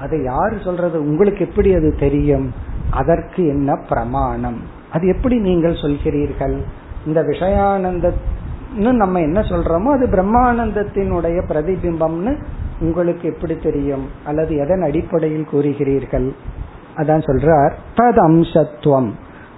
[0.00, 1.00] அதை யாரு சொல்றது?
[1.00, 2.52] உங்களுக்கு எப்படி அது தெரியும்?
[2.90, 4.60] அதற்கு என்ன பிரமாணம்?
[4.92, 6.56] அது எப்படி நீங்கள் சொல்கிறீர்கள்?
[7.06, 8.12] இந்த விஷயானந்த
[8.76, 12.36] நம்ம என்ன சொல்றோமோ அது பிரம்மானந்தத்தினுடைய பிரதிபிம்பம்னு
[12.80, 14.08] உங்களுக்கு எப்படி தெரியும்?
[14.24, 16.34] அல்லது எதன் அடிப்படையில் கூறுகிறீர்கள்?
[16.96, 19.10] அதான் சொல்றார் தத் அம்சத்துவம்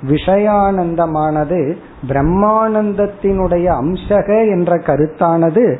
[0.06, 1.76] விஷயானந்தமானது
[2.08, 5.78] பிரம்மானந்தத்தினுடைய அம்சக என்ற கருத்தானது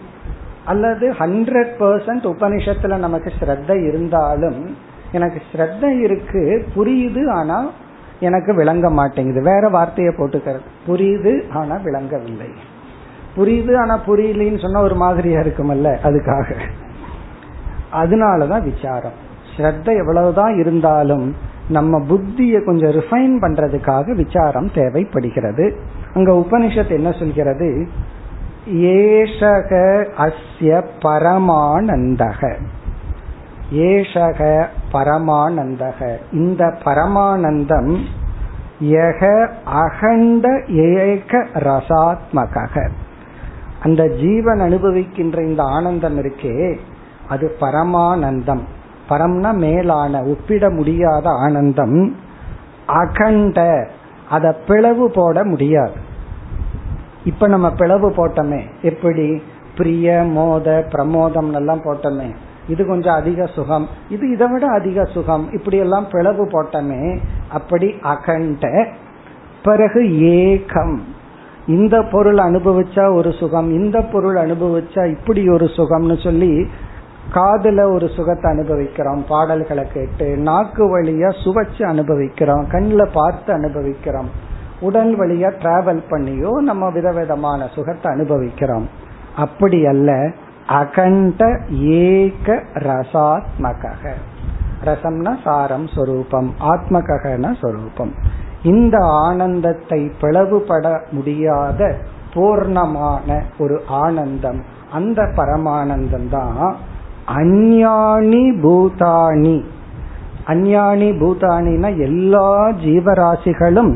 [0.64, 4.76] அல்லது ஹண்ட்ரட் பர்சன்ட் உபனிஷத்துல நமக்கு ஸ்ரத்த இருந்தாலும்
[5.12, 7.70] எனக்கு ஸ்ரத்த இருக்கு புரியுது ஆனா
[8.20, 9.42] எனக்கு விளங்க மாட்டேங்குது.
[9.42, 10.60] வேற வார்த்தையை போட்டுக்கிறது.
[10.86, 12.46] புரியுது ஆனா விளங்கவில்லை.
[13.36, 15.96] புரியுது ஆனா புரியலன்னு சொன்னா ஒரு மாதிரியா இருக்குமல்ல?
[16.02, 16.54] அதுக்காக.
[17.92, 19.30] அதனாலதான் விசாரம்.
[19.56, 21.34] ஸ்ரத்த எவ்வளவுதான் இருந்தாலும்
[21.68, 25.76] நம்ம புத்தியை கொஞ்சம் ரிஃபைன் பண்றதுக்காக விசாரம் தேவைப்படுகிறது.
[26.14, 27.88] அங்க உபனிஷத் என்ன சொல்கிறது?
[28.66, 29.72] ஏஷக
[30.18, 32.54] அஸ்ய பரமானந்தக.
[33.72, 36.16] ஏஷக பரமானந்தக.
[36.32, 37.98] இந்த பரமானந்தம்
[38.80, 42.90] யக அகண்ட ஏக ரசாத்மக
[43.82, 46.78] அந்த ஜீவன் அனுபவிக்கின்ற இந்த ஆனந்தம் இருக்கே
[47.28, 48.60] அது பரமானந்தம்.
[49.08, 52.16] பரம்னா மேலான ஒப்பிட முடியாத ஆனந்தம்.
[52.86, 53.88] அகண்ட
[54.30, 56.10] அத பிளவு போட முடியாது.
[57.24, 58.60] இப்ப நம்ம பிளவு போட்டோமே.
[58.82, 59.42] எப்படி?
[59.76, 62.34] பிரிய மோத பிரமோதம் எல்லாம் போட்டோமே.
[62.68, 63.88] இது கொஞ்சம் அதிக சுகம்.
[64.08, 65.52] இது இதை விட அதிக சுகம்.
[65.52, 67.18] இப்படி எல்லாம் பிளவு போட்டோமே
[67.50, 68.86] அப்படி அகண்ட
[69.62, 70.98] பிறகு ஏகம்.
[71.66, 76.66] இந்த பொருள் அனுபவிச்சா ஒரு சுகம் இந்த பொருள் அனுபவிச்சா இப்படி ஒரு சுகம்னு சொல்லி
[77.32, 84.50] காதுல ஒரு சுகத்தை அனுபவிக்கிறோம் பாடல்களை கேட்டு நாக்கு வழியா சுவைச்சு அனுபவிக்கிறோம் கண்ணில் பார்த்து அனுபவிக்கிறோம்.
[84.82, 88.86] உடல் வழியா டிராவல் பண்ணியோ நம்ம விதவிதமான சுகத்தை அனுபவிக்கிறோம்.
[89.36, 90.10] அப்படி அல்ல
[90.80, 91.40] அகண்ட
[92.02, 92.56] ஏக
[92.86, 93.92] ரசாத்மக
[94.84, 96.48] ரசம்னா சாரம் சொரூபம்.
[96.72, 98.12] ஆத்மகன சொரூபம்.
[98.62, 101.80] இந்த ஆனந்தத்தை பிளவுபட முடியாத
[102.34, 103.28] பூர்ணமான
[103.58, 104.60] ஒரு ஆனந்தம்.
[104.92, 106.62] அந்த பரமானந்தம் தான்
[107.40, 109.58] அஞ்ஞானி பூதானி
[110.46, 112.48] அஞ்ஞானி பூதானினா எல்லா
[112.84, 113.92] ஜீவராசிகளும்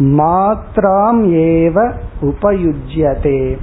[0.00, 3.56] மாத்ராம் ஏவ உபயுஜ்யதே.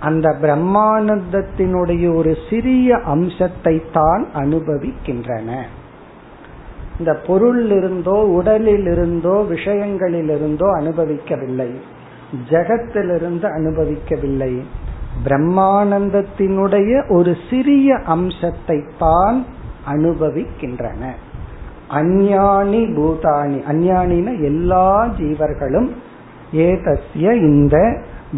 [0.00, 5.60] அந்த பிரம்மானந்தத்தினுடைய ஒரு சிறிய அம்சத்தை தான் அனுபவிக்கின்றன.
[6.98, 11.70] இந்த பொருளிலிருந்தோ உடலிலிருந்தோ விஷயங்களிலிருந்தோ அனுபவிக்கவில்லை.
[12.50, 14.62] ஜெகத்திலிருந்து அனுபவிக்கவில்லை.
[15.24, 19.44] பிரம்மானந்தத்தினுடைய ஒரு சிறிய அம்சத்தை தான்
[19.88, 21.12] அனுபவிக்கின்றன.
[21.90, 23.58] அஞ்ஞானி பூதானி.
[23.70, 25.88] அஞ்ஞானின எல்லா ஜீவர்களும்
[26.52, 27.76] ஏதஸ்ய இந்த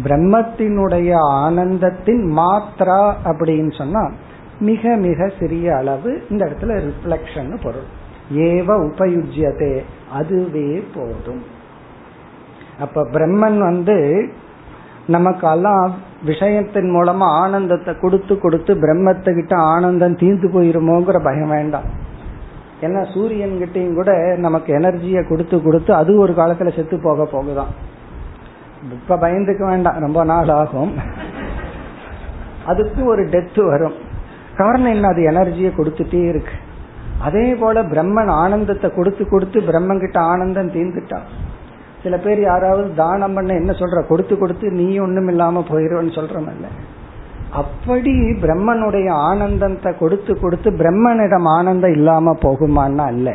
[0.03, 4.11] பிரம்மத்தினுடைய ஆனந்தத்தின் மாத்ரா அப்படின்னு சொன்னா
[4.59, 7.89] மிக மிக சிறிய அளவு இந்த இடத்துல ரிஃப்ளெக்ஷன் பொருள்.
[8.33, 9.81] ஏவ உபயுஜ்யதே
[10.11, 11.43] அதுவே போதும்.
[12.79, 14.29] அப்ப பிரம்மன் வந்து
[15.07, 15.91] நமக்கெல்லாம்
[16.25, 22.09] விஷயத்தின் மூலமா ஆனந்தத்தை கொடுத்து கொடுத்து பிரம்மத்துக்கிட்ட ஆனந்தம் தீர்ந்து போயிருமோங்கிற பயம் வேண்டாம்.
[22.81, 27.67] ஏன்னா சூரியன் கிட்டையும் கூட நமக்கு எனர்ஜியை கொடுத்து கொடுத்து அது ஒரு காலத்துல செத்து போக போகுதான்.
[28.91, 29.99] இப்ப பயந்துக்க வேண்டாம்.
[29.99, 30.93] ரொம்ப நாள் ஆகும்.
[32.65, 33.93] அதுக்கு ஒரு டெத்து வரும்.
[34.57, 35.07] காரணம் என்ன?
[35.07, 36.51] அது எனர்ஜியை கொடுத்துட்டே இருக்கு.
[37.21, 41.27] அதே போல பிரம்மன் ஆனந்தத்தை கொடுத்து கொடுத்து பிரம்மன் கிட்ட ஆனந்தம் தீர்ந்துட்டான்
[42.03, 44.07] சில பேர் யாராவது தானம் பண்ண என்ன சொல்ற?
[44.07, 46.65] கொடுத்து கொடுத்து நீ ஒண்ணும் இல்லாம போயிருவன்னு சொல்றமல்ல
[47.51, 48.11] அப்படி
[48.43, 53.29] பிரம்மனுடைய ஆனந்தத்தை கொடுத்து கொடுத்து பிரம்மனிடம் ஆனந்தம் இல்லாம போகுமான்னா அல்ல.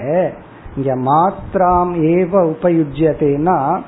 [0.76, 3.82] இங்க மாத்திராம் ஏவ உபயுஜ்யத்தைனா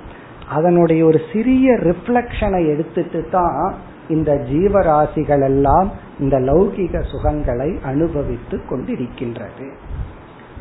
[0.56, 3.74] அதனுடைய ஒரு சிறிய ரிஃப்ளக்ஷனை எடுத்துட்டு தான்
[4.08, 9.66] இந்த ஜீவராசிகள் எல்லாம் இந்த லௌகிக சுகங்களை அனுபவித்து கொண்டிருக்கின்றது.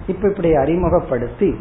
[0.07, 1.55] இப்ப இப்படி அறிமுகப்படுத்தி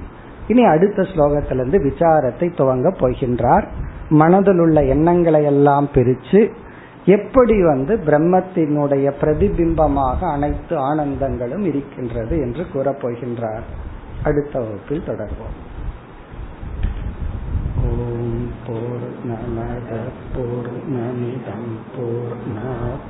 [0.49, 3.67] இனி அடுத்த ஸ்லோகத்திலிருந்து விசாரத்தை துவங்க போகின்றார்.
[4.09, 6.41] மனதில் உள்ள எண்ணங்களை எல்லாம் பிரிச்சு
[7.07, 13.63] எப்படி வந்து பிரம்மத்தினுடைய பிரதிபிம்பமாக அனைத்து ஆனந்தங்களும் இருக்கின்றது என்று கூறப்போகின்றார்.
[14.25, 15.57] அடுத்த வகுப்பில் தொடர்வோம்.
[17.89, 19.99] ஓம் போர் நமத
[20.35, 22.37] போர் நமிதம் போர்